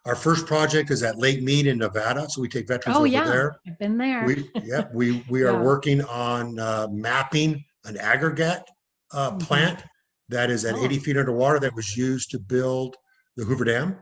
our 0.05 0.15
first 0.15 0.45
project 0.47 0.89
is 0.89 1.03
at 1.03 1.17
Lake 1.17 1.41
Mead 1.43 1.67
in 1.67 1.79
Nevada. 1.79 2.29
So 2.29 2.39
we 2.41 2.47
take 2.47 2.67
veterans 2.67 2.95
oh 2.95 2.99
over 3.01 3.07
yeah 3.07 3.25
there. 3.25 3.55
i've 3.67 3.77
been 3.77 3.97
there 3.97 4.25
We, 4.25 4.49
yep, 4.63 4.89
we, 4.93 5.21
we 5.29 5.43
are 5.43 5.53
Yeah. 5.53 5.61
working 5.63 6.01
on 6.05 6.57
uh, 6.59 6.87
mapping 6.91 7.63
an 7.83 7.97
aggregate 7.97 8.63
uh, 9.11 9.31
Mhm. 9.31 9.39
plant 9.41 9.83
that 10.29 10.49
is 10.49 10.63
at 10.65 10.75
Oh. 10.75 10.83
80 10.85 10.99
feet 10.99 11.17
underwater 11.17 11.59
that 11.59 11.75
was 11.75 11.97
used 11.97 12.31
to 12.31 12.39
build 12.39 12.95
the 13.35 13.43
Hoover 13.43 13.65
Dam. 13.65 13.97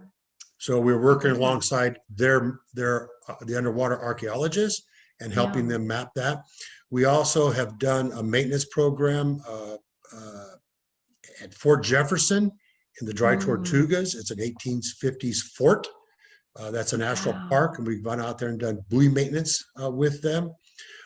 So 0.66 0.80
we're 0.80 1.00
working 1.00 1.30
alongside 1.30 2.00
their, 2.10 2.58
their, 2.74 3.08
uh, 3.30 3.36
the 3.42 3.56
underwater 3.56 4.02
archaeologists 4.02 4.82
and 5.22 5.32
helping 5.32 5.68
them 5.68 5.86
map 5.86 6.10
that. 6.16 6.42
We 6.90 7.06
also 7.06 7.52
have 7.52 7.78
done 7.78 8.12
a 8.14 8.24
maintenance 8.24 8.66
program 8.66 9.44
uh, 9.48 9.76
uh, 10.12 10.46
at 11.44 11.54
Fort 11.54 11.84
Jefferson 11.84 12.52
in 13.00 13.06
the 13.06 13.14
Dry 13.14 13.36
Mm. 13.36 13.44
Tortugas. 13.44 14.16
It's 14.16 14.32
an 14.32 14.40
1850s 14.40 15.38
fort. 15.56 15.88
Uh, 16.56 16.72
that's 16.72 16.94
a 16.94 16.98
national 16.98 17.36
Wow. 17.36 17.48
park, 17.48 17.78
and 17.78 17.86
we've 17.86 18.04
gone 18.04 18.20
out 18.20 18.40
there 18.40 18.50
and 18.50 18.60
done 18.60 18.80
buoy 18.90 19.08
maintenance 19.08 19.64
uh, 19.80 19.92
with 19.92 20.20
them. 20.24 20.52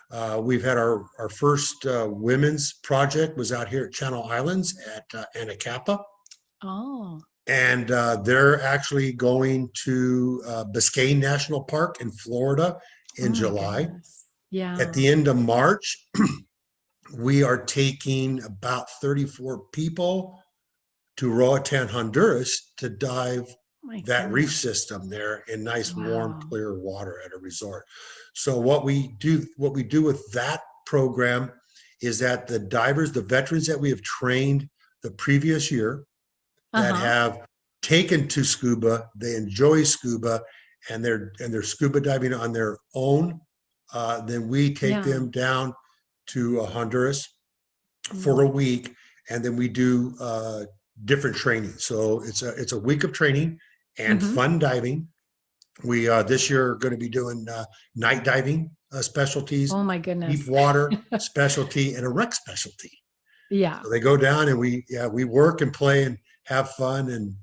Uh, 0.09 0.39
we've 0.41 0.63
had 0.63 0.77
our 0.77 1.03
our 1.19 1.27
first 1.27 1.85
uh, 1.85 2.07
women's 2.09 2.75
project 2.83 3.35
was 3.35 3.51
out 3.51 3.67
here 3.67 3.85
at 3.87 3.91
Channel 3.91 4.23
Islands 4.23 4.79
at 4.95 5.03
uh, 5.13 5.25
Anacapa, 5.35 6.01
oh 6.63 7.21
and 7.49 7.89
uh, 7.89 8.17
they're 8.17 8.61
actually 8.61 9.11
going 9.11 9.71
to 9.73 10.41
uh, 10.45 10.65
Biscayne 10.65 11.17
National 11.17 11.63
Park 11.63 11.99
in 11.99 12.11
Florida 12.11 12.77
oh 12.77 13.23
in 13.23 13.31
my 13.31 13.37
July. 13.37 13.83
goodness. 13.85 14.25
yeah 14.51 14.77
At 14.79 14.93
the 14.93 15.07
end 15.07 15.27
of 15.27 15.35
March, 15.35 16.07
we 17.17 17.43
are 17.43 17.57
taking 17.65 18.43
about 18.43 18.87
34 19.01 19.63
people 19.73 20.39
to 21.17 21.31
Roatan, 21.31 21.87
Honduras 21.87 22.71
to 22.77 22.87
dive 22.87 23.47
My 23.83 24.03
that 24.05 24.31
reef 24.31 24.53
system 24.53 25.09
there 25.09 25.43
in 25.47 25.63
nice, 25.63 25.95
warm, 25.95 26.39
clear 26.43 26.79
water 26.79 27.19
at 27.25 27.33
a 27.33 27.39
resort. 27.39 27.83
So 28.35 28.59
what 28.59 28.85
we 28.85 29.15
do, 29.19 29.45
what 29.57 29.73
we 29.73 29.83
do 29.83 30.03
with 30.03 30.31
that 30.33 30.61
program 30.85 31.51
is 32.01 32.19
that 32.19 32.47
the 32.47 32.59
divers, 32.59 33.11
the 33.11 33.23
veterans 33.23 33.65
that 33.65 33.79
we 33.79 33.89
have 33.89 34.01
trained 34.03 34.69
the 35.01 35.11
previous 35.11 35.71
year 35.71 36.05
that 36.73 36.93
Uh-huh. 36.95 37.05
have 37.05 37.47
taken 37.81 38.27
to 38.27 38.43
scuba, 38.43 39.09
they 39.15 39.35
enjoy 39.35 39.83
scuba 39.83 40.41
and 40.89 41.03
they're 41.03 41.31
and 41.39 41.53
they're 41.53 41.63
scuba 41.63 41.99
diving 41.99 42.33
on 42.33 42.53
their 42.53 42.77
own. 42.93 43.39
Uh, 43.93 44.21
then 44.21 44.47
we 44.47 44.73
take 44.73 44.91
Yeah. 44.91 45.01
them 45.01 45.31
down 45.31 45.73
to 46.27 46.61
uh, 46.61 46.65
Honduras 46.67 47.27
for 48.21 48.41
a 48.43 48.47
week, 48.47 48.93
and 49.29 49.43
then 49.43 49.55
we 49.55 49.67
do 49.67 50.15
uh, 50.19 50.65
different 51.05 51.35
training. 51.35 51.73
So 51.77 52.21
it's 52.23 52.41
a 52.43 52.49
it's 52.55 52.71
a 52.71 52.79
week 52.79 53.03
of 53.03 53.13
training 53.13 53.59
and 53.97 54.19
Mhm. 54.21 54.33
fun 54.35 54.59
diving. 54.59 55.07
We 55.83 56.07
uh, 56.09 56.23
this 56.23 56.49
year 56.49 56.71
are 56.71 56.75
going 56.75 56.91
to 56.93 56.97
be 56.97 57.09
doing 57.09 57.47
uh, 57.49 57.65
night 57.95 58.23
diving 58.23 58.75
uh, 58.91 59.01
specialties, 59.01 59.71
oh 59.73 59.83
my 59.83 59.97
goodness 59.97 60.39
deep 60.39 60.47
water 60.49 60.91
specialty, 61.19 61.95
and 61.95 62.05
a 62.05 62.09
wreck 62.09 62.33
specialty. 62.33 62.91
yeah 63.49 63.81
So 63.81 63.89
they 63.89 63.99
go 63.99 64.17
down 64.17 64.49
and 64.49 64.59
we 64.59 64.85
yeah 64.89 65.07
we 65.07 65.23
work 65.25 65.61
and 65.61 65.73
play 65.73 66.03
and 66.03 66.17
have 66.49 66.71
fun 66.71 67.09
and 67.09 67.35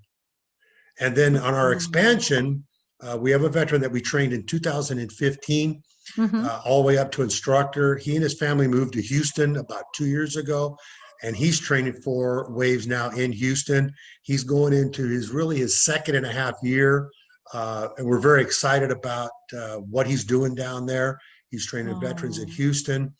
and 0.99 1.15
then 1.15 1.37
on 1.37 1.53
our 1.55 1.71
Mm. 1.73 1.77
expansion, 1.77 2.65
uh, 3.03 3.19
we 3.21 3.31
have 3.31 3.43
a 3.45 3.51
veteran 3.51 3.83
that 3.83 3.93
we 3.93 4.01
trained 4.01 4.33
in 4.33 4.45
2015 4.47 5.83
Mhm. 6.17 6.45
uh, 6.47 6.61
all 6.65 6.81
the 6.83 6.87
way 6.87 6.97
up 6.99 7.11
to 7.13 7.23
instructor. 7.23 7.97
He 7.97 8.15
and 8.15 8.23
his 8.23 8.33
family 8.39 8.67
moved 8.67 8.95
to 8.95 9.03
Houston 9.03 9.57
about 9.59 9.85
two 9.95 10.07
years 10.07 10.37
ago, 10.37 10.79
and 11.23 11.37
he's 11.37 11.59
training 11.59 12.01
for 12.03 12.51
waves 12.51 12.87
now 12.87 13.11
in 13.11 13.31
Houston. 13.33 13.93
He's 14.23 14.43
going 14.45 14.73
into 14.73 15.07
his 15.07 15.29
really 15.31 15.59
his 15.59 15.83
second 15.83 16.15
and 16.15 16.25
a 16.25 16.33
half 16.33 16.55
year, 16.63 17.11
uh, 17.53 17.89
and 17.99 18.07
we're 18.07 18.19
very 18.31 18.41
excited 18.43 18.91
about 18.91 19.31
uh, 19.53 19.77
what 19.77 20.07
he's 20.07 20.25
doing 20.25 20.55
down 20.55 20.87
there. 20.87 21.19
He's 21.51 21.67
training 21.67 22.01
veterans 22.01 22.39
in. 22.39 22.49
Houston. 22.49 23.15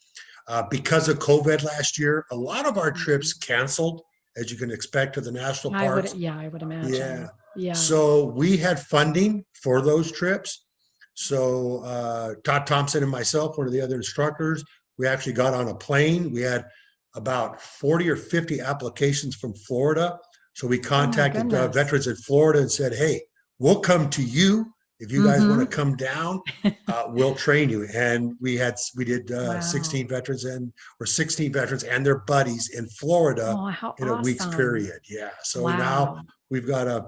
Uh, 0.47 0.63
because 0.63 1.09
of 1.09 1.19
COVID 1.19 1.61
last 1.63 1.99
year, 1.99 2.25
a 2.31 2.35
lot 2.35 2.65
of 2.65 2.77
our 2.77 2.91
trips 2.91 3.33
canceled, 3.33 4.01
as 4.37 4.51
you 4.51 4.57
can 4.57 4.71
expect, 4.71 5.15
to 5.15 5.21
the 5.21 5.31
national 5.31 5.75
I 5.75 5.89
would, 5.89 6.05
parks. 6.05 6.15
yeah, 6.15 6.37
I 6.37 6.47
would 6.47 6.61
imagine. 6.61 6.93
Yeah. 6.93 7.27
Yeah. 7.55 7.73
So 7.73 8.25
we 8.25 8.55
had 8.55 8.79
funding 8.79 9.43
for 9.63 9.81
those 9.81 10.11
trips. 10.11 10.65
So 11.15 11.81
uh, 11.83 12.35
Todd 12.43 12.67
Thompson 12.67 13.01
and 13.01 13.11
myself, 13.11 13.57
one 13.57 13.65
of 13.65 13.73
the 13.73 13.81
other 13.81 13.95
instructors, 13.95 14.63
we 14.99 15.07
actually 15.07 15.33
got 15.33 15.55
on 15.55 15.67
a 15.67 15.75
plane. 15.75 16.31
We 16.31 16.41
had 16.41 16.65
about 17.15 17.59
40 17.59 18.09
or 18.09 18.15
50 18.15 18.61
applications 18.61 19.35
from 19.35 19.53
Florida. 19.53 20.19
So 20.53 20.67
we 20.67 20.77
contacted 20.77 21.51
uh, 21.53 21.67
veterans 21.69 22.07
in 22.07 22.15
Florida 22.15 22.59
and 22.59 22.71
said, 22.71 22.93
hey, 22.93 23.21
we'll 23.57 23.79
come 23.79 24.09
to 24.11 24.23
you. 24.23 24.71
If 24.99 25.11
you 25.11 25.23
guys 25.23 25.45
want 25.45 25.61
to 25.61 25.67
come 25.67 25.95
down, 25.95 26.41
uh, 26.87 27.03
we'll 27.09 27.35
train 27.35 27.69
you. 27.69 27.87
And 27.93 28.33
we 28.41 28.55
had, 28.57 28.75
we 28.95 29.05
did 29.05 29.31
uh, 29.31 29.53
Wow. 29.55 29.59
16 29.59 30.07
veterans 30.07 30.45
and, 30.45 30.73
or 30.99 31.05
16 31.05 31.53
veterans 31.53 31.83
and 31.83 32.03
their 32.05 32.19
buddies 32.19 32.69
in 32.75 32.87
Florida 32.87 33.53
Oh, 33.55 33.67
how 33.67 33.93
in 33.99 34.07
a 34.07 34.15
week's 34.21 34.41
awesome. 34.45 34.57
period. 34.57 34.99
Yeah. 35.07 35.29
So 35.43 35.67
now 35.67 36.05
Wow. 36.15 36.21
we've 36.49 36.65
got 36.67 36.87
a, 36.87 37.05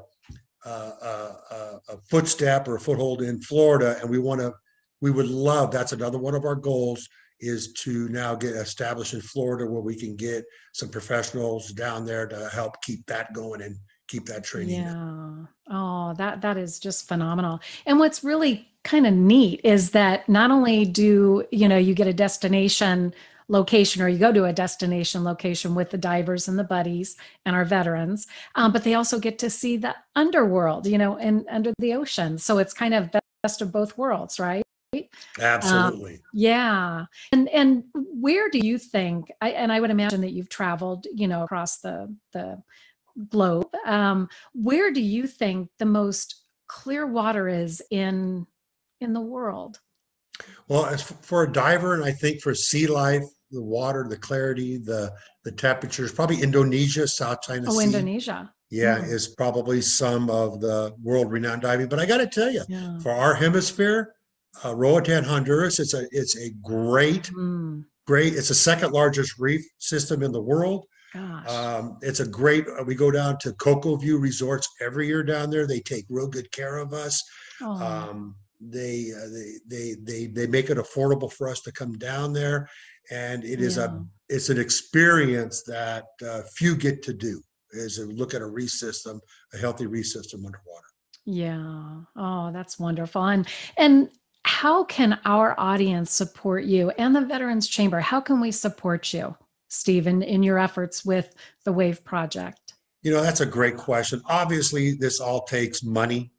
a, 0.65 0.69
a, 0.69 1.37
a- 1.51 1.79
a 1.89 1.97
footstep 2.09 2.67
or 2.67 2.75
a 2.75 2.79
foothold 2.79 3.21
in 3.23 3.41
Florida, 3.41 3.97
and 4.01 4.09
we 4.09 4.19
want 4.19 4.39
to, 4.41 4.53
we 5.01 5.09
would 5.09 5.27
love, 5.27 5.71
that's 5.71 5.93
another 5.93 6.19
one 6.19 6.35
of 6.35 6.45
our 6.45 6.55
goals, 6.55 7.07
is 7.39 7.71
to 7.73 8.07
now 8.09 8.35
get 8.35 8.53
established 8.53 9.13
in 9.15 9.21
Florida 9.21 9.65
where 9.65 9.81
we 9.81 9.95
can 9.95 10.15
get 10.15 10.43
some 10.73 10.89
professionals 10.89 11.69
down 11.71 12.05
there 12.05 12.27
to 12.27 12.49
help 12.49 12.79
keep 12.83 13.03
that 13.07 13.33
going 13.33 13.61
and 13.61 13.75
keep 14.09 14.25
that 14.25 14.43
training. 14.43 14.81
Yeah. 14.81 15.35
Oh, 15.69 16.13
that 16.17 16.41
that 16.41 16.57
is 16.57 16.79
just 16.79 17.07
phenomenal. 17.07 17.59
And 17.85 17.99
what's 17.99 18.23
really 18.23 18.67
kind 18.83 19.05
of 19.05 19.13
neat 19.13 19.61
is 19.63 19.91
that 19.91 20.27
not 20.27 20.51
only 20.51 20.85
do, 20.85 21.45
you 21.51 21.67
know, 21.67 21.77
you 21.77 21.93
get 21.93 22.07
a 22.07 22.13
destination 22.13 23.13
location 23.47 24.01
or 24.01 24.07
you 24.07 24.17
go 24.17 24.31
to 24.31 24.45
a 24.45 24.53
destination 24.53 25.23
location 25.23 25.75
with 25.75 25.89
the 25.89 25.97
divers 25.97 26.47
and 26.47 26.57
the 26.57 26.63
buddies 26.63 27.17
and 27.45 27.55
our 27.55 27.65
veterans, 27.65 28.27
um, 28.55 28.71
but 28.71 28.83
they 28.83 28.93
also 28.93 29.19
get 29.19 29.39
to 29.39 29.49
see 29.49 29.75
the 29.77 29.95
underworld, 30.15 30.85
you 30.85 30.97
know, 30.97 31.17
and 31.17 31.45
under 31.49 31.73
the 31.79 31.93
ocean. 31.93 32.37
So 32.37 32.57
it's 32.57 32.73
kind 32.73 32.93
of 32.93 33.09
best 33.43 33.61
of 33.61 33.71
both 33.71 33.97
worlds, 33.97 34.39
right? 34.39 34.63
Absolutely. 35.39 36.19
Yeah. 36.33 37.05
And 37.31 37.47
and 37.49 37.83
where 37.93 38.49
do 38.49 38.59
you 38.59 38.77
think 38.77 39.31
I 39.41 39.51
and 39.51 39.71
I 39.71 39.79
would 39.79 39.91
imagine 39.91 40.21
that 40.21 40.31
you've 40.31 40.49
traveled, 40.49 41.05
you 41.13 41.27
know, 41.27 41.43
across 41.43 41.77
the 41.77 42.15
the 42.33 42.61
globe. 43.29 43.67
Um, 43.85 44.29
where 44.53 44.91
do 44.91 45.01
you 45.01 45.27
think 45.27 45.69
the 45.77 45.85
most 45.85 46.35
clear 46.67 47.05
water 47.05 47.47
is 47.49 47.81
in 47.91 48.45
in 49.01 49.13
the 49.13 49.21
world? 49.21 49.79
Well, 50.67 50.85
as 50.85 51.01
for 51.01 51.43
a 51.43 51.51
diver, 51.51 51.95
and 51.95 52.03
I 52.03 52.11
think 52.11 52.41
for 52.41 52.53
sea 52.55 52.87
life, 52.87 53.23
the 53.51 53.61
water, 53.63 54.05
the 54.09 54.17
clarity, 54.17 54.77
the 54.77 55.11
the 55.43 55.51
temperatures, 55.51 56.11
probably 56.13 56.41
Indonesia, 56.41 57.07
South 57.07 57.41
China 57.41 57.65
Oh, 57.67 57.71
Sea. 57.71 57.77
Oh, 57.77 57.81
Indonesia. 57.81 58.53
Yeah, 58.71 58.99
Mm. 58.99 59.11
is 59.11 59.27
probably 59.29 59.81
some 59.81 60.29
of 60.29 60.61
the 60.61 60.93
world 61.01 61.31
renowned 61.31 61.63
diving. 61.63 61.87
But 61.89 61.97
I 61.99 62.05
got 62.05 62.17
to 62.17 62.27
tell 62.27 62.51
you, 62.51 62.63
Yeah. 62.69 62.99
for 62.99 63.11
our 63.11 63.33
hemisphere, 63.33 64.13
uh, 64.63 64.75
Roatan, 64.75 65.23
Honduras, 65.23 65.79
it's 65.79 65.93
a 65.95 66.05
it's 66.11 66.37
a 66.37 66.51
great, 66.63 67.31
Mm, 67.33 67.85
great. 68.05 68.35
It's 68.35 68.49
the 68.49 68.53
second 68.53 68.91
largest 68.91 69.39
reef 69.39 69.61
system 69.79 70.21
in 70.21 70.31
the 70.31 70.41
world. 70.41 70.85
Gosh. 71.13 71.47
Um, 71.49 71.97
it's 72.01 72.19
a 72.19 72.27
great. 72.27 72.65
uh, 72.67 72.83
We 72.83 72.95
go 72.95 73.09
down 73.11 73.37
to 73.39 73.51
CoCo 73.53 73.99
View 73.99 74.17
Resorts 74.19 74.67
every 74.81 75.07
year 75.07 75.23
down 75.23 75.49
there. 75.49 75.65
They 75.65 75.79
take 75.79 76.05
real 76.09 76.27
good 76.27 76.51
care 76.51 76.77
of 76.77 76.93
us. 76.93 77.23
oh, 77.61 77.71
Um, 77.81 78.35
they, 78.61 79.11
uh, 79.15 79.29
they 79.29 79.53
they 79.67 79.95
they 80.03 80.25
they 80.27 80.47
make 80.47 80.69
it 80.69 80.77
affordable 80.77 81.31
for 81.31 81.47
us 81.47 81.61
to 81.61 81.71
come 81.71 81.97
down 81.97 82.33
there, 82.33 82.69
and 83.09 83.43
it 83.45 83.61
is 83.61 83.77
Yeah. 83.77 83.85
a 83.85 84.01
it's 84.27 84.49
an 84.49 84.59
experience 84.59 85.63
that 85.63 86.03
uh, 86.27 86.41
few 86.57 86.75
get 86.75 87.01
to 87.03 87.13
do. 87.13 87.41
Is 87.71 87.95
to 87.97 88.05
look 88.05 88.33
at 88.33 88.41
a 88.41 88.45
reef 88.47 88.71
system, 88.71 89.21
a 89.53 89.57
healthy 89.57 89.85
reef 89.85 90.07
system 90.07 90.45
underwater. 90.45 90.87
yeah. 91.25 92.01
Oh, 92.15 92.51
that's 92.51 92.77
wonderful. 92.79 93.23
And 93.25 93.47
and 93.77 94.09
how 94.43 94.83
can 94.85 95.19
our 95.25 95.53
audience 95.59 96.11
support 96.11 96.63
you 96.65 96.89
and 96.91 97.15
the 97.15 97.21
Veterans 97.21 97.67
Chamber? 97.67 97.99
How 97.99 98.19
can 98.19 98.41
we 98.41 98.51
support 98.51 99.13
you, 99.13 99.35
Stephen, 99.69 100.21
in 100.21 100.43
your 100.43 100.59
efforts 100.59 101.05
with 101.05 101.33
the 101.63 101.71
Wave 101.71 102.03
Project? 102.03 102.73
You 103.01 103.13
know, 103.13 103.21
that's 103.21 103.39
a 103.39 103.45
great 103.45 103.77
question. 103.77 104.21
Obviously, 104.25 104.91
this 104.93 105.19
all 105.19 105.45
takes 105.45 105.83
money. 105.83 106.31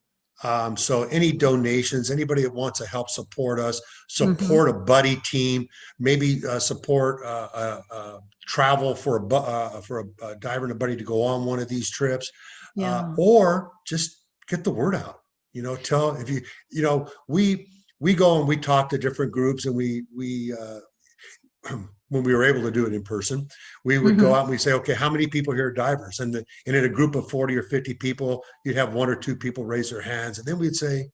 Um, 0.43 0.77
so 0.77 1.05
any 1.05 1.33
donations, 1.33 2.11
anybody 2.11 2.43
that 2.43 2.55
wants 2.55 2.79
to 2.81 2.87
help 2.87 3.11
support 3.11 3.59
us, 3.61 3.81
support 4.09 4.69
a 4.69 4.73
buddy 4.73 5.16
team, 5.16 5.66
maybe 5.99 6.40
uh, 6.49 6.59
support 6.59 7.25
uh, 7.25 7.49
uh, 7.53 7.81
uh, 7.90 8.19
travel 8.47 8.95
for 8.95 9.16
a 9.16 9.21
bu- 9.21 9.37
uh, 9.37 9.81
for 9.83 10.01
a, 10.01 10.27
a 10.27 10.37
diver 10.37 10.64
and 10.64 10.73
a 10.73 10.77
buddy 10.77 10.97
to 10.97 11.05
go 11.05 11.23
on 11.23 11.45
one 11.45 11.59
of 11.59 11.69
these 11.69 11.90
trips, 11.90 12.31
Yeah. 12.75 13.01
uh, 13.01 13.14
or 13.19 13.73
just 13.87 14.25
get 14.49 14.64
the 14.64 14.71
word 14.71 14.95
out. 14.95 15.21
You 15.53 15.62
know, 15.62 15.77
tell 15.77 16.16
if 16.16 16.31
you 16.31 16.40
you 16.71 16.83
know 16.83 17.09
we 17.29 17.69
we 17.99 18.14
go 18.14 18.38
and 18.38 18.49
we 18.49 18.57
talk 18.57 18.88
to 18.90 18.99
different 18.99 19.33
groups 19.33 19.66
and 19.66 19.75
we 19.75 20.05
we 20.16 20.55
uh, 20.55 21.77
when 22.11 22.25
we 22.25 22.35
were 22.35 22.44
able 22.44 22.61
to 22.62 22.70
do 22.70 22.87
it 22.87 22.92
in 22.92 23.03
person, 23.03 23.49
we 23.85 23.99
would 23.99 24.18
go 24.18 24.35
out 24.35 24.42
and 24.42 24.51
we 24.51 24.59
say, 24.59 24.73
okay, 24.73 24.94
how 24.94 25.09
many 25.09 25.27
people 25.29 25.55
here 25.55 25.68
are 25.68 25.73
divers? 25.73 26.18
And, 26.18 26.35
the, 26.35 26.44
and 26.66 26.77
in 26.77 26.85
a 26.85 26.88
group 26.88 27.14
of 27.14 27.31
40 27.31 27.57
or 27.57 27.62
50 27.62 27.94
people, 27.94 28.44
you'd 28.64 28.77
have 28.77 28.92
one 28.94 29.09
or 29.09 29.14
two 29.16 29.37
people 29.37 29.64
raise 29.64 29.90
their 29.90 30.01
hands. 30.03 30.38
And 30.38 30.46
then 30.46 30.59
we'd 30.59 30.75
say, 30.75 31.09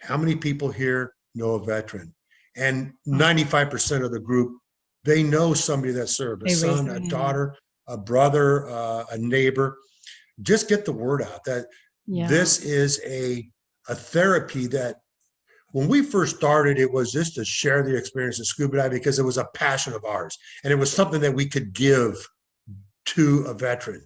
how 0.00 0.16
many 0.18 0.36
people 0.36 0.70
here 0.70 1.14
know 1.34 1.54
a 1.54 1.64
veteran? 1.64 2.14
And 2.56 2.92
95% 3.08 4.04
of 4.04 4.12
the 4.12 4.20
group, 4.20 4.58
they 5.04 5.22
know 5.22 5.54
somebody 5.54 5.92
that 5.94 6.08
served, 6.08 6.42
a 6.42 6.50
son, 6.50 6.90
a 6.90 7.00
daughter, 7.08 7.56
a 7.86 7.96
brother, 7.96 8.68
uh, 8.68 9.04
a 9.10 9.18
neighbor. 9.18 9.78
Just 10.42 10.68
get 10.68 10.84
the 10.84 10.92
word 10.92 11.22
out 11.22 11.42
that 11.44 11.66
Yeah. 12.06 12.28
this 12.28 12.62
is 12.62 13.00
a, 13.06 13.48
a 13.88 13.94
therapy 13.94 14.66
that 14.68 14.96
when 15.72 15.88
we 15.88 16.02
first 16.02 16.36
started, 16.36 16.78
it 16.78 16.90
was 16.90 17.12
just 17.12 17.34
to 17.34 17.44
share 17.44 17.82
the 17.82 17.96
experience 17.96 18.40
of 18.40 18.46
scuba 18.46 18.78
diving 18.78 18.98
because 18.98 19.18
it 19.18 19.24
was 19.24 19.36
a 19.36 19.48
passion 19.54 19.92
of 19.92 20.04
ours 20.04 20.38
and 20.64 20.72
it 20.72 20.76
was 20.76 20.92
something 20.92 21.20
that 21.20 21.34
we 21.34 21.46
could 21.46 21.72
give 21.72 22.14
to 23.06 23.44
a 23.46 23.54
veteran. 23.54 24.02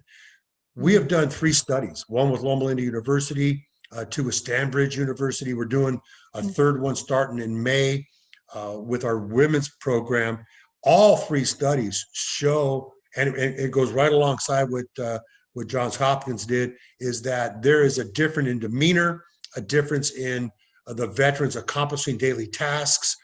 We 0.75 0.93
have 0.93 1.07
done 1.07 1.29
three 1.29 1.53
studies, 1.53 2.03
one 2.07 2.31
with 2.31 2.41
Loma 2.41 2.65
Linda 2.65 2.83
University, 2.83 3.65
uh, 3.91 4.05
two 4.05 4.23
with 4.23 4.35
Stanbridge 4.35 4.97
University. 4.97 5.53
We're 5.53 5.65
doing 5.65 6.01
a 6.33 6.41
third 6.41 6.81
one 6.81 6.95
starting 6.95 7.39
in 7.39 7.61
May 7.61 8.05
uh, 8.53 8.77
with 8.79 9.03
our 9.03 9.19
women's 9.19 9.69
program. 9.79 10.43
All 10.83 11.17
three 11.17 11.45
studies 11.45 12.05
show, 12.13 12.91
and 13.15 13.35
it, 13.35 13.59
it 13.59 13.71
goes 13.71 13.91
right 13.91 14.11
alongside 14.11 14.69
what 14.69 14.85
uh, 15.01 15.19
what 15.53 15.67
Johns 15.67 15.95
Hopkins 15.95 16.45
did, 16.47 16.73
is 16.99 17.21
that 17.21 17.61
there 17.61 17.83
is 17.83 17.99
a 17.99 18.11
difference 18.11 18.49
in 18.49 18.57
demeanor, 18.57 19.23
a 19.55 19.61
difference 19.61 20.11
in 20.11 20.51
the 20.87 21.07
veterans 21.07 21.55
accomplishing 21.55 22.17
daily 22.17 22.47
tasks 22.47 23.15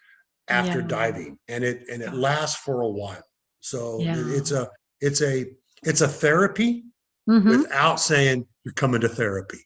after 0.48 0.80
Yeah. 0.80 0.88
diving, 0.88 1.40
and 1.48 1.64
it 1.64 1.84
and 1.92 2.02
it 2.02 2.14
lasts 2.14 2.58
for 2.58 2.82
a 2.82 2.90
while. 2.90 3.24
So 3.60 4.00
Yeah. 4.00 4.16
it's 4.18 4.52
a 4.52 4.70
it's 5.02 5.22
a 5.22 5.46
it's 5.84 6.02
a 6.02 6.08
therapy 6.08 6.86
Mhm. 7.30 7.46
without 7.64 8.00
saying 8.00 8.48
you're 8.64 8.74
coming 8.74 9.02
to 9.02 9.10
therapy. 9.10 9.66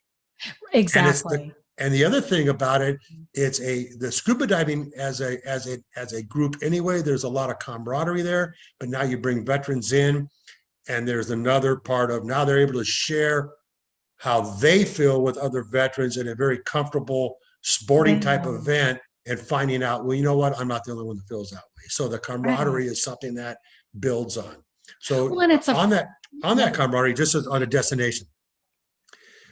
Exactly. 0.74 1.54
And 1.80 1.92
the 1.94 2.04
other 2.04 2.22
thing 2.22 2.50
about 2.50 2.82
it, 2.82 2.98
it's 3.34 3.60
a 3.62 3.90
the 3.98 4.12
scuba 4.12 4.46
diving 4.46 4.92
as 4.96 5.22
a 5.22 5.40
as 5.48 5.68
a 5.68 5.78
as 5.96 6.14
a 6.14 6.22
group 6.22 6.56
anyway. 6.62 7.02
There's 7.02 7.24
a 7.24 7.30
lot 7.30 7.50
of 7.50 7.60
camaraderie 7.60 8.22
there, 8.22 8.54
but 8.80 8.90
now 8.90 9.04
you 9.04 9.18
bring 9.18 9.46
veterans 9.46 9.92
in, 9.94 10.30
and 10.88 11.08
there's 11.08 11.32
another 11.32 11.76
part 11.78 12.12
of 12.12 12.26
now 12.26 12.46
they're 12.46 12.60
able 12.60 12.74
to 12.74 12.84
share 12.84 13.50
how 14.18 14.42
they 14.42 14.86
feel 14.86 15.22
with 15.22 15.38
other 15.38 15.64
veterans 15.64 16.18
in 16.18 16.28
a 16.28 16.36
very 16.36 16.60
comfortable 16.60 17.38
sporting 17.64 18.20
type 18.20 18.46
of 18.46 18.56
event, 18.56 19.00
and 19.26 19.40
finding 19.40 19.82
out, 19.84 20.04
well, 20.06 20.16
you 20.16 20.24
know 20.24 20.36
what, 20.38 20.58
I'm 20.60 20.68
not 20.68 20.84
the 20.84 20.92
only 20.92 21.06
one 21.06 21.16
that 21.16 21.28
feels 21.30 21.50
that 21.52 21.58
way. 21.64 21.84
So 21.88 22.08
the 22.10 22.20
camaraderie 22.20 22.88
is 22.88 23.02
something 23.04 23.34
that 23.36 23.58
builds 24.00 24.38
on. 24.38 24.56
So 25.00 25.30
Well, 25.30 25.42
and 25.42 25.52
it's 25.54 25.70
a 25.70 25.74
on 25.74 25.90
that 25.92 26.08
on 26.44 26.58
that 26.58 26.74
camaraderie, 26.74 27.14
just 27.14 27.36
as 27.36 27.48
on 27.48 27.64
a 27.64 27.66
destination, 27.66 28.28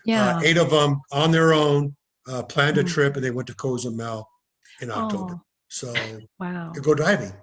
yeah. 0.06 0.38
uh, 0.38 0.42
eight 0.44 0.58
of 0.58 0.70
them 0.70 1.00
on 1.12 1.32
their 1.32 1.54
own 1.54 1.96
uh, 2.28 2.44
planned 2.44 2.78
a 2.78 2.84
Mhm. 2.84 2.90
trip 2.90 3.16
and 3.16 3.24
they 3.26 3.32
went 3.32 3.48
to 3.48 3.56
Cozumel 3.56 4.28
in 4.82 4.92
October. 4.92 5.36
Oh, 5.36 5.42
So 5.70 6.20
wow. 6.40 6.72
to 6.74 6.82
go 6.82 6.94
diving. 6.94 7.34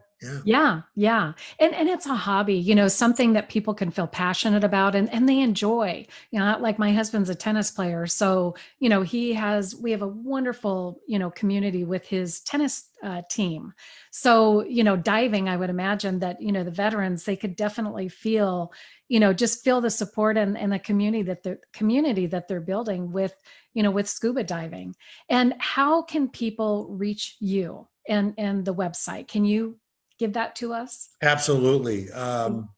Yeah. 0.45 0.83
Yeah. 0.97 1.33
And 1.61 1.75
and 1.75 1.89
it's 1.89 2.07
a 2.07 2.15
hobby, 2.15 2.55
you 2.55 2.75
know, 2.75 2.89
something 2.89 3.35
that 3.35 3.49
people 3.49 3.75
can 3.75 3.91
feel 3.91 4.07
passionate 4.07 4.65
about 4.65 4.95
and 4.95 5.13
and 5.13 5.29
they 5.29 5.41
enjoy. 5.41 6.07
You 6.31 6.39
know, 6.41 6.57
like 6.61 6.79
my 6.79 6.93
husband's 6.93 7.29
a 7.29 7.35
tennis 7.35 7.71
player, 7.71 8.07
so, 8.07 8.57
you 8.81 8.89
know, 8.89 9.03
he 9.03 9.33
has 9.35 9.77
we 9.77 9.91
have 9.93 10.03
a 10.03 10.09
wonderful, 10.09 11.01
you 11.07 11.19
know, 11.19 11.31
community 11.31 11.85
with 11.85 12.07
his 12.07 12.41
tennis 12.41 12.89
uh, 13.03 13.23
team. 13.31 13.73
So, 14.11 14.65
you 14.65 14.83
know, 14.85 14.97
diving, 14.97 15.49
I 15.49 15.57
would 15.57 15.71
imagine 15.71 16.19
that, 16.21 16.41
you 16.43 16.51
know, 16.53 16.65
the 16.65 16.71
veterans 16.71 17.25
they 17.25 17.37
could 17.37 17.55
definitely 17.55 18.09
feel, 18.09 18.73
you 19.09 19.21
know, 19.21 19.33
just 19.33 19.63
feel 19.65 19.81
the 19.81 19.91
support 19.91 20.37
and 20.37 20.57
and 20.59 20.73
the 20.73 20.79
community 20.81 21.23
that 21.25 21.43
the 21.43 21.59
community 21.73 22.27
that 22.27 22.49
they're 22.49 22.61
building 22.61 23.13
with, 23.13 23.35
you 23.75 23.83
know, 23.83 23.91
with 23.91 24.09
scuba 24.09 24.45
diving. 24.45 24.95
And 25.29 25.55
how 25.59 26.03
can 26.03 26.29
people 26.29 26.89
reach 26.91 27.37
you 27.41 27.89
and 28.09 28.35
and 28.39 28.65
the 28.65 28.75
website? 28.75 29.29
Can 29.29 29.45
you 29.45 29.79
give 30.19 30.33
that 30.35 30.57
to 30.57 30.73
us? 30.73 31.11
Absolutely. 31.23 32.11
Um, 32.11 32.69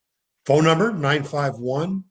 phone 0.46 0.64
number 0.64 0.92
951 0.92 2.05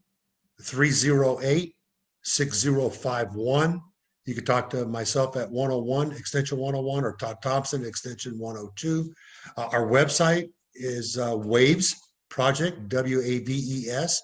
308 0.62 1.76
6051. 2.24 3.82
You 4.26 4.36
can 4.36 4.46
talk 4.46 4.70
to 4.72 4.86
myself 4.86 5.36
at 5.38 5.50
101, 5.50 6.12
extension 6.12 6.60
101, 6.60 7.04
or 7.04 7.16
Todd 7.16 7.38
Thompson, 7.42 7.84
extension 7.86 8.38
102. 8.38 9.12
Uh, 9.58 9.70
our 9.72 9.88
website 9.88 10.50
is 10.76 11.18
uh, 11.18 11.36
Waves 11.36 11.96
Project, 12.30 12.90
W 12.90 13.22
A 13.22 13.40
V 13.40 13.86
E 13.86 13.90
S, 13.90 14.22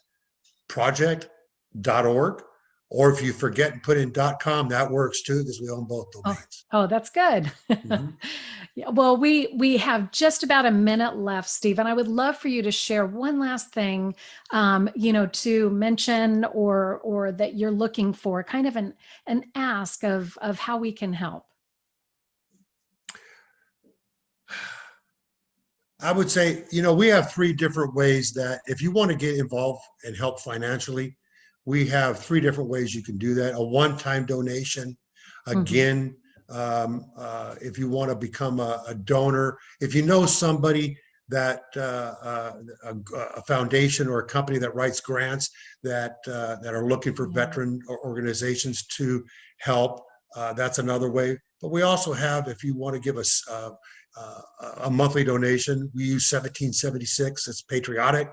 project.org. 0.68 2.44
Or 2.92 3.12
if 3.12 3.22
you 3.22 3.34
forget 3.34 3.74
and 3.74 3.82
put 3.82 3.98
in 3.98 4.12
.com, 4.40 4.70
that 4.70 4.90
works 4.90 5.24
too, 5.24 5.40
because 5.40 5.60
we 5.60 5.70
own 5.70 5.86
both 5.86 6.12
domains. 6.12 6.66
Oh, 6.72 6.86
that's 6.88 7.10
good. 7.10 7.52
Mhm. 7.70 8.16
yeah, 8.76 8.90
well, 8.90 9.18
we 9.18 9.56
we 9.58 9.78
have 9.78 10.12
just 10.12 10.44
about 10.44 10.66
a 10.68 10.72
minute 10.72 11.18
left, 11.18 11.50
Steve, 11.50 11.80
And 11.80 11.88
I 11.88 11.94
would 11.94 12.08
love 12.08 12.38
for 12.38 12.48
you 12.48 12.62
to 12.62 12.72
share 12.72 13.06
one 13.06 13.40
last 13.40 13.72
thing, 13.74 14.16
um, 14.52 14.90
you 14.96 15.14
know, 15.14 15.26
to 15.28 15.70
mention 15.72 16.46
or 16.46 17.00
or 17.04 17.32
that 17.32 17.56
you're 17.56 17.72
looking 17.72 18.14
for, 18.14 18.44
kind 18.44 18.68
of 18.68 18.76
an 18.76 18.94
an 19.26 19.46
ask 19.56 20.04
of 20.04 20.38
of 20.42 20.60
how 20.60 20.78
we 20.78 20.92
can 20.92 21.12
help. 21.12 21.46
I 26.02 26.12
would 26.12 26.30
say, 26.30 26.66
you 26.72 26.82
know, 26.82 26.94
we 26.94 27.08
have 27.08 27.32
three 27.32 27.54
different 27.54 27.96
ways 27.96 28.32
that 28.34 28.62
if 28.68 28.82
you 28.82 28.92
want 28.92 29.10
to 29.12 29.18
get 29.18 29.38
involved 29.38 29.82
and 30.04 30.16
help 30.16 30.40
financially, 30.40 31.18
we 31.66 31.88
have 31.88 32.20
three 32.20 32.40
different 32.40 32.70
ways 32.70 32.94
you 32.94 33.04
can 33.04 33.18
do 33.18 33.34
that. 33.36 33.56
A 33.56 33.62
one-time 33.62 34.26
donation, 34.26 34.98
Mhm. 35.48 35.62
again, 35.62 36.16
um, 36.50 37.06
uh, 37.18 37.56
if 37.62 37.78
you 37.80 37.90
want 37.90 38.10
to 38.12 38.16
become 38.16 38.60
a, 38.60 38.84
a 38.88 38.96
donor, 38.96 39.58
if 39.82 39.96
you 39.96 40.04
know 40.04 40.26
somebody 40.26 40.98
that 41.28 41.64
uh, 41.76 42.14
uh, 42.22 42.54
a, 42.84 43.20
a 43.38 43.42
foundation 43.44 44.08
or 44.08 44.20
a 44.20 44.28
company 44.28 44.60
that 44.60 44.76
writes 44.76 45.00
grants 45.02 45.50
that 45.82 46.18
uh, 46.28 46.56
that 46.62 46.76
are 46.76 46.88
looking 46.88 47.16
for 47.16 47.28
Yeah. 47.28 47.46
veteran 47.46 47.82
organizations 48.04 48.86
to 48.98 49.26
help, 49.58 50.04
uh, 50.36 50.54
that's 50.54 50.78
another 50.78 51.10
way. 51.10 51.40
But 51.62 51.72
we 51.72 51.82
also 51.82 52.14
have, 52.14 52.48
if 52.48 52.64
you 52.64 52.76
want 52.76 52.94
to 52.94 53.00
give 53.00 53.18
us 53.18 53.44
uh, 53.50 53.72
uh, 54.18 54.42
a 54.84 54.90
monthly 54.90 55.24
donation. 55.24 55.92
We 55.94 56.04
use 56.04 56.32
1776. 56.32 57.48
It's 57.48 57.62
patriotic. 57.62 58.30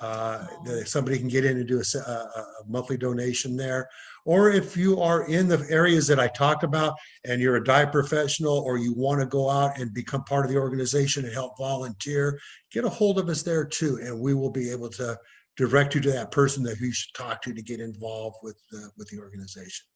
Uh, 0.00 0.44
that 0.64 0.88
somebody 0.88 1.16
can 1.16 1.28
get 1.28 1.44
in 1.44 1.56
and 1.56 1.68
do 1.68 1.80
a, 1.80 1.98
a, 2.00 2.46
monthly 2.66 2.96
donation 2.96 3.56
there. 3.56 3.88
Or 4.24 4.50
if 4.50 4.76
you 4.76 5.00
are 5.00 5.28
in 5.28 5.46
the 5.46 5.64
areas 5.70 6.08
that 6.08 6.18
I 6.18 6.26
talked 6.26 6.64
about 6.64 6.96
and 7.24 7.40
you're 7.40 7.56
a 7.56 7.64
dive 7.64 7.92
professional 7.92 8.58
or 8.58 8.76
you 8.76 8.92
want 8.92 9.20
to 9.20 9.26
go 9.26 9.48
out 9.48 9.78
and 9.78 9.94
become 9.94 10.24
part 10.24 10.44
of 10.44 10.50
the 10.50 10.58
organization 10.58 11.24
and 11.24 11.32
help 11.32 11.56
volunteer, 11.58 12.40
get 12.72 12.84
a 12.84 12.88
hold 12.88 13.20
of 13.20 13.28
us 13.28 13.44
there 13.44 13.64
too. 13.64 14.00
And 14.02 14.18
we 14.18 14.34
will 14.34 14.50
be 14.50 14.68
able 14.68 14.88
to 14.90 15.16
direct 15.56 15.94
you 15.94 16.00
to 16.00 16.10
that 16.10 16.32
person 16.32 16.64
that 16.64 16.80
you 16.80 16.92
should 16.92 17.14
talk 17.14 17.40
to 17.42 17.54
to 17.54 17.62
get 17.62 17.78
involved 17.78 18.38
with, 18.42 18.60
uh, 18.76 18.88
with 18.96 19.08
the 19.10 19.20
organization. 19.20 19.86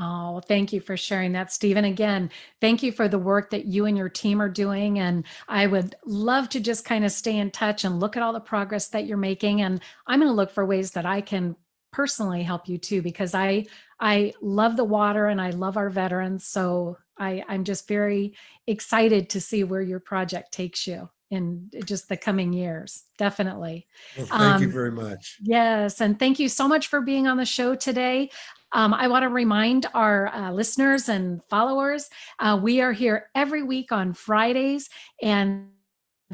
Oh, 0.00 0.40
thank 0.40 0.72
you 0.72 0.80
for 0.80 0.96
sharing 0.96 1.32
that, 1.32 1.52
Stephen. 1.52 1.84
Again, 1.84 2.30
thank 2.60 2.82
you 2.82 2.90
for 2.92 3.08
the 3.08 3.18
work 3.18 3.50
that 3.50 3.66
you 3.66 3.86
and 3.86 3.96
your 3.96 4.08
team 4.08 4.40
are 4.42 4.48
doing. 4.48 4.98
And 4.98 5.24
I 5.48 5.66
would 5.66 5.94
love 6.04 6.48
to 6.50 6.60
just 6.60 6.84
kind 6.84 7.04
of 7.04 7.12
stay 7.12 7.36
in 7.36 7.50
touch 7.50 7.84
and 7.84 8.00
look 8.00 8.16
at 8.16 8.22
all 8.22 8.32
the 8.32 8.40
progress 8.40 8.88
that 8.88 9.06
you're 9.06 9.18
making. 9.18 9.60
And 9.60 9.80
I'm 10.06 10.18
going 10.18 10.30
to 10.30 10.34
look 10.34 10.50
for 10.50 10.66
ways 10.66 10.92
that 10.92 11.06
I 11.06 11.20
can 11.20 11.56
personally 11.92 12.42
help 12.42 12.68
you 12.68 12.78
too, 12.78 13.02
because 13.02 13.34
I 13.34 13.66
I 14.00 14.32
love 14.40 14.76
the 14.76 14.84
water 14.84 15.26
and 15.28 15.40
I 15.40 15.50
love 15.50 15.76
our 15.76 15.90
veterans. 15.90 16.44
So 16.46 16.96
I, 17.18 17.44
I'm 17.46 17.62
just 17.62 17.86
very 17.86 18.34
excited 18.66 19.28
to 19.30 19.40
see 19.40 19.62
where 19.62 19.82
your 19.82 20.00
project 20.00 20.52
takes 20.52 20.86
you 20.86 21.10
in 21.32 21.70
just 21.86 22.08
the 22.08 22.16
coming 22.16 22.52
years. 22.52 23.04
Definitely. 23.16 23.86
Well, 24.16 24.26
thank 24.26 24.60
you 24.60 24.66
Um, 24.66 24.72
very 24.72 24.92
much. 24.92 25.38
Yes, 25.42 26.00
and 26.00 26.18
thank 26.18 26.38
you 26.38 26.48
so 26.48 26.68
much 26.68 26.88
for 26.88 27.00
being 27.00 27.26
on 27.26 27.38
the 27.38 27.46
show 27.46 27.74
today. 27.74 28.30
Um, 28.72 28.94
I 28.94 29.08
want 29.08 29.22
to 29.24 29.28
remind 29.28 29.86
our 29.94 30.28
uh, 30.28 30.52
listeners 30.52 31.08
and 31.08 31.42
followers 31.48 32.08
uh, 32.38 32.58
we 32.62 32.80
are 32.80 32.92
here 32.92 33.30
every 33.34 33.62
week 33.62 33.92
on 33.92 34.14
Fridays. 34.14 34.88
And 35.22 35.68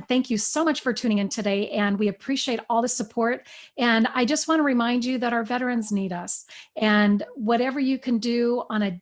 thank 0.07 0.31
you 0.31 0.39
so 0.39 0.65
much 0.65 0.83
for 0.83 0.93
tuning 0.93 1.19
in 1.19 1.29
today. 1.29 1.71
And 1.71 1.99
we 1.99 2.09
appreciate 2.09 2.61
all 2.69 2.83
the 2.83 2.89
support. 2.89 3.47
And 3.77 4.07
I 4.15 4.25
just 4.25 4.49
want 4.49 4.59
to 4.59 4.65
remind 4.65 5.05
you 5.05 5.19
that 5.19 5.33
our 5.33 5.45
veterans 5.45 5.91
need 5.91 6.13
us. 6.13 6.45
And 6.77 7.25
whatever 7.35 7.81
you 7.81 7.99
can 7.99 8.19
do 8.19 8.65
on 8.71 8.83
a 8.83 9.01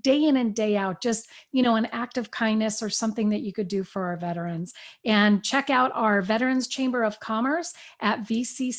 day 0.00 0.24
in 0.24 0.36
and 0.36 0.54
day 0.54 0.76
out, 0.76 1.00
just, 1.00 1.30
you 1.50 1.62
know, 1.62 1.76
an 1.76 1.86
act 1.86 2.18
of 2.18 2.30
kindness 2.30 2.82
or 2.82 2.90
something 2.90 3.30
that 3.30 3.40
you 3.40 3.52
could 3.52 3.68
do 3.68 3.82
for 3.82 4.04
our 4.06 4.16
veterans. 4.16 4.74
And 5.04 5.42
check 5.42 5.70
out 5.70 5.90
our 5.94 6.20
Veterans 6.20 6.68
Chamber 6.68 7.04
of 7.04 7.18
Commerce 7.20 7.72
at 8.00 8.20
vccsd.org 8.24 8.72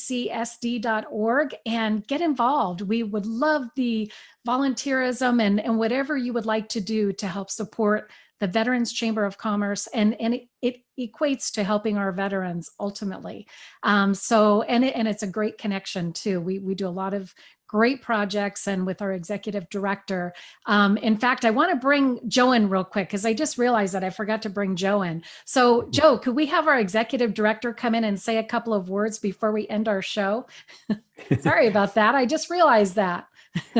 and 1.66 2.06
get 2.06 2.20
involved. 2.20 2.82
We 2.82 3.02
would 3.02 3.26
love 3.26 3.64
the 3.74 4.12
volunteerism 4.46 5.42
and, 5.42 5.60
and 5.60 5.78
whatever 5.78 6.16
you 6.16 6.32
would 6.32 6.46
like 6.46 6.68
to 6.70 6.80
do 6.80 7.12
to 7.14 7.26
help 7.26 7.50
support 7.50 8.10
the 8.40 8.46
Veterans 8.46 8.92
Chamber 8.92 9.24
of 9.24 9.38
Commerce. 9.38 9.86
And, 9.88 10.20
and 10.20 10.34
it, 10.34 10.48
it 10.62 10.82
equates 10.98 11.52
to 11.52 11.64
helping 11.64 11.96
our 11.96 12.10
veterans 12.10 12.70
ultimately. 12.80 13.46
Um, 13.82 14.14
so, 14.14 14.62
and, 14.62 14.84
it, 14.84 14.94
and 14.96 15.06
it's 15.06 15.22
a 15.22 15.26
great 15.26 15.58
connection 15.58 16.12
too. 16.12 16.40
We, 16.40 16.58
we 16.58 16.74
do 16.74 16.88
a 16.88 16.90
lot 16.90 17.14
of 17.14 17.34
great 17.70 18.02
projects 18.02 18.66
and 18.66 18.84
with 18.84 19.00
our 19.00 19.12
executive 19.12 19.68
director. 19.70 20.32
Um, 20.66 20.96
in 20.96 21.16
fact, 21.16 21.44
I 21.44 21.50
want 21.50 21.70
to 21.70 21.76
bring 21.76 22.18
Joe 22.28 22.50
in 22.50 22.68
real 22.68 22.82
quick 22.82 23.06
because 23.06 23.24
I 23.24 23.32
just 23.32 23.58
realized 23.58 23.94
that 23.94 24.02
I 24.02 24.10
forgot 24.10 24.42
to 24.42 24.50
bring 24.50 24.74
Joe 24.74 25.02
in. 25.02 25.22
So, 25.44 25.88
Joe, 25.90 26.18
could 26.18 26.34
we 26.34 26.46
have 26.46 26.66
our 26.66 26.80
executive 26.80 27.32
director 27.32 27.72
come 27.72 27.94
in 27.94 28.02
and 28.02 28.20
say 28.20 28.38
a 28.38 28.44
couple 28.44 28.74
of 28.74 28.88
words 28.88 29.20
before 29.20 29.52
we 29.52 29.68
end 29.68 29.86
our 29.86 30.02
show? 30.02 30.48
Sorry 31.40 31.68
about 31.68 31.94
that. 31.94 32.16
I 32.16 32.26
just 32.26 32.50
realized 32.50 32.96
that. 32.96 33.28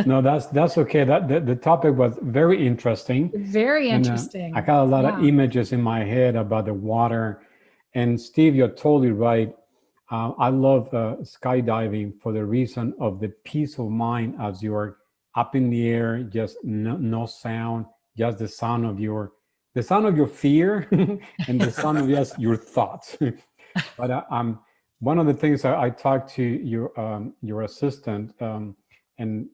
No, 0.07 0.21
that's 0.21 0.47
that's 0.47 0.79
okay. 0.79 1.05
That 1.05 1.29
the, 1.29 1.41
the 1.41 1.57
topic 1.57 1.95
was 1.95 2.19
very 2.23 2.67
interesting. 2.67 3.31
Very 3.35 3.91
And, 3.91 4.07
uh, 4.07 4.11
interesting. 4.11 4.55
I 4.57 4.61
got 4.61 4.83
a 4.83 4.85
lot 4.85 5.05
of 5.05 5.25
images 5.25 5.73
in 5.73 5.81
my 5.81 6.05
head 6.05 6.37
about 6.37 6.65
the 6.67 6.75
water. 6.75 7.43
And 7.95 8.21
Steve, 8.21 8.55
you're 8.55 8.69
totally 8.69 9.13
right. 9.13 9.55
Uh, 10.11 10.33
I 10.39 10.49
love 10.49 10.93
uh, 10.93 11.17
skydiving 11.23 12.21
for 12.21 12.33
the 12.33 12.45
reason 12.45 12.95
of 12.99 13.21
the 13.21 13.29
peace 13.45 13.79
of 13.79 13.91
mind 13.91 14.35
as 14.41 14.63
you're 14.63 14.99
up 15.37 15.55
in 15.55 15.71
the 15.71 15.89
air, 15.89 16.25
just 16.25 16.57
no, 16.65 16.97
no 16.97 17.27
sound, 17.27 17.87
just 18.17 18.39
the 18.39 18.49
sound 18.49 18.85
of 18.85 18.99
your 18.99 19.33
the 19.75 19.83
sound 19.83 20.05
of 20.07 20.17
your 20.17 20.27
fear 20.27 20.89
and 21.49 21.61
the 21.61 21.71
sound 21.71 21.99
of 21.99 22.09
just 22.09 22.39
your 22.41 22.57
thoughts. 22.57 23.17
but 23.97 24.11
uh, 24.11 24.23
um, 24.31 24.59
one 24.99 25.19
of 25.21 25.27
the 25.27 25.35
things 25.35 25.65
I, 25.65 25.85
I 25.85 25.91
talked 25.91 26.31
to 26.35 26.43
your 26.43 26.99
um, 26.99 27.35
your 27.41 27.63
assistant, 27.63 28.35
um, 28.43 28.77
and 29.19 29.49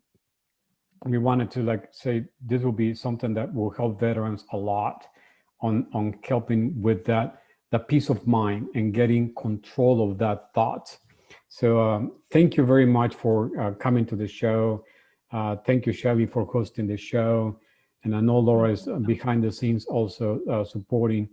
we 1.07 1.19
wanted 1.19 1.51
to 1.53 1.63
like 1.63 1.89
say 1.93 2.25
this 2.41 2.63
will 2.63 2.73
be 2.73 2.95
something 2.95 3.35
that 3.35 3.53
will 3.55 3.71
help 3.71 4.01
veterans 4.01 4.45
a 4.53 4.57
lot 4.57 5.07
on 5.61 5.87
on 5.93 6.19
helping 6.25 6.81
with 6.81 7.05
that 7.05 7.41
that 7.73 7.89
peace 7.89 8.09
of 8.09 8.27
mind 8.27 8.69
and 8.75 8.95
getting 8.95 9.35
control 9.35 10.11
of 10.11 10.19
that 10.19 10.53
thought. 10.55 10.97
So 11.49 11.81
um, 11.81 12.13
thank 12.31 12.57
you 12.57 12.65
very 12.65 12.87
much 12.87 13.15
for 13.15 13.51
uh, 13.61 13.73
coming 13.73 14.07
to 14.07 14.17
the 14.17 14.29
show. 14.29 14.85
Uh, 15.33 15.57
thank 15.57 15.87
you 15.87 15.93
Shelly 15.93 16.27
for 16.27 16.45
hosting 16.45 16.87
the 16.87 16.97
show. 16.97 17.59
And 18.05 18.15
i 18.15 18.21
know 18.21 18.39
laura 18.39 18.71
is 18.71 18.87
uh, 18.87 18.99
behind 18.99 19.43
the 19.43 19.51
scenes 19.51 19.85
also 19.87 20.41
uh, 20.51 20.65
supporting. 20.65 21.29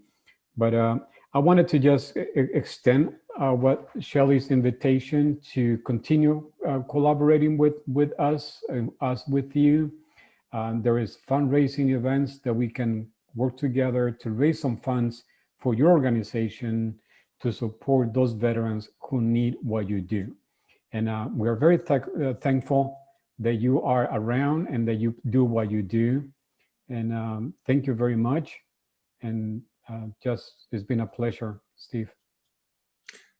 But 0.57 0.73
uh, 0.73 0.99
i 1.33 1.39
wanted 1.39 1.67
to 1.67 1.79
just 1.79 2.15
extend 2.35 3.13
uh, 3.39 3.51
what 3.51 3.89
Shelly's 3.99 4.51
invitation 4.51 5.39
to 5.53 5.77
continue 5.79 6.51
uh, 6.67 6.79
collaborating 6.89 7.57
with 7.57 7.75
with 7.87 8.17
us 8.19 8.63
and 8.69 8.91
us 9.01 9.27
with 9.27 9.55
you. 9.55 9.91
Um, 10.51 10.81
there 10.83 10.99
is 10.99 11.17
fundraising 11.27 11.95
events 11.95 12.39
that 12.39 12.53
we 12.53 12.69
can 12.69 13.07
work 13.35 13.57
together 13.57 14.11
to 14.11 14.29
raise 14.29 14.61
some 14.61 14.77
funds 14.77 15.23
for 15.59 15.73
your 15.73 15.89
organization 15.89 16.99
to 17.41 17.51
support 17.51 18.13
those 18.13 18.33
veterans 18.33 18.89
who 18.99 19.19
need 19.19 19.55
what 19.63 19.89
you 19.89 19.99
do. 19.99 20.35
And 20.91 21.09
uh, 21.09 21.27
we 21.33 21.49
are 21.49 21.55
very 21.55 21.77
thank- 21.77 22.07
uh, 22.23 22.35
thankful 22.35 22.99
that 23.39 23.55
you 23.55 23.81
are 23.81 24.07
around 24.13 24.67
and 24.67 24.87
that 24.87 24.95
you 24.95 25.15
do 25.31 25.43
what 25.43 25.71
you 25.71 25.81
do. 25.81 26.23
And 26.89 27.11
um, 27.11 27.53
thank 27.65 27.87
you 27.87 27.95
very 27.95 28.15
much. 28.15 28.59
And 29.23 29.63
uh, 29.89 30.07
just 30.23 30.67
it's 30.71 30.83
been 30.83 31.01
a 31.01 31.07
pleasure, 31.07 31.61
Steve. 31.75 32.11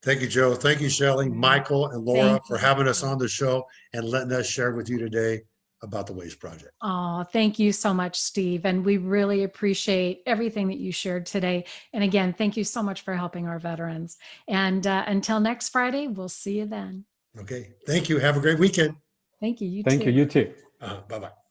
Thank 0.04 0.22
you, 0.22 0.28
Joe. 0.28 0.54
Thank 0.54 0.82
you, 0.82 0.89
Shelley, 0.89 1.30
Michael, 1.30 1.88
and 1.88 2.04
Laura 2.04 2.32
Thank 2.32 2.46
for 2.46 2.58
having 2.58 2.88
us 2.89 3.04
on 3.04 3.18
the 3.18 3.28
show 3.28 3.66
and 3.94 4.04
letting 4.04 4.34
us 4.34 4.46
share 4.46 4.74
with 4.74 4.89
you 4.89 4.98
today 5.00 5.41
about 5.82 6.08
the 6.08 6.14
WAVES 6.14 6.36
Project. 6.36 6.72
Oh, 6.82 7.24
thank 7.32 7.60
you 7.60 7.72
so 7.72 7.94
much, 7.94 8.20
Steve. 8.20 8.66
And 8.66 8.84
we 8.84 8.98
really 8.98 9.44
appreciate 9.44 10.22
everything 10.26 10.68
that 10.70 10.78
you 10.78 10.91
shared 10.91 11.26
today. 11.26 11.66
And 11.94 12.04
again, 12.04 12.34
thank 12.34 12.58
you 12.58 12.64
so 12.64 12.84
much 12.84 13.02
for 13.02 13.14
helping 13.14 13.48
our 13.48 13.60
veterans. 13.60 14.18
And 14.48 14.86
uh, 14.86 15.04
until 15.08 15.39
next 15.39 15.70
Friday, 15.70 16.08
we'll 16.08 16.30
see 16.30 16.60
you 16.60 16.66
then. 16.66 17.06
Okay. 17.39 17.72
Thank 17.86 18.10
you. 18.10 18.20
Have 18.20 18.38
a 18.38 18.39
great 18.39 18.60
weekend. 18.60 18.96
Thank 19.39 19.62
you. 19.62 19.68
You 19.68 19.84
Thank 19.84 20.04
too. 20.04 20.12
you. 20.12 20.20
You 20.20 20.26
too. 20.26 20.54
Uh, 20.82 21.02
bye 21.08 21.20
bye. 21.20 21.43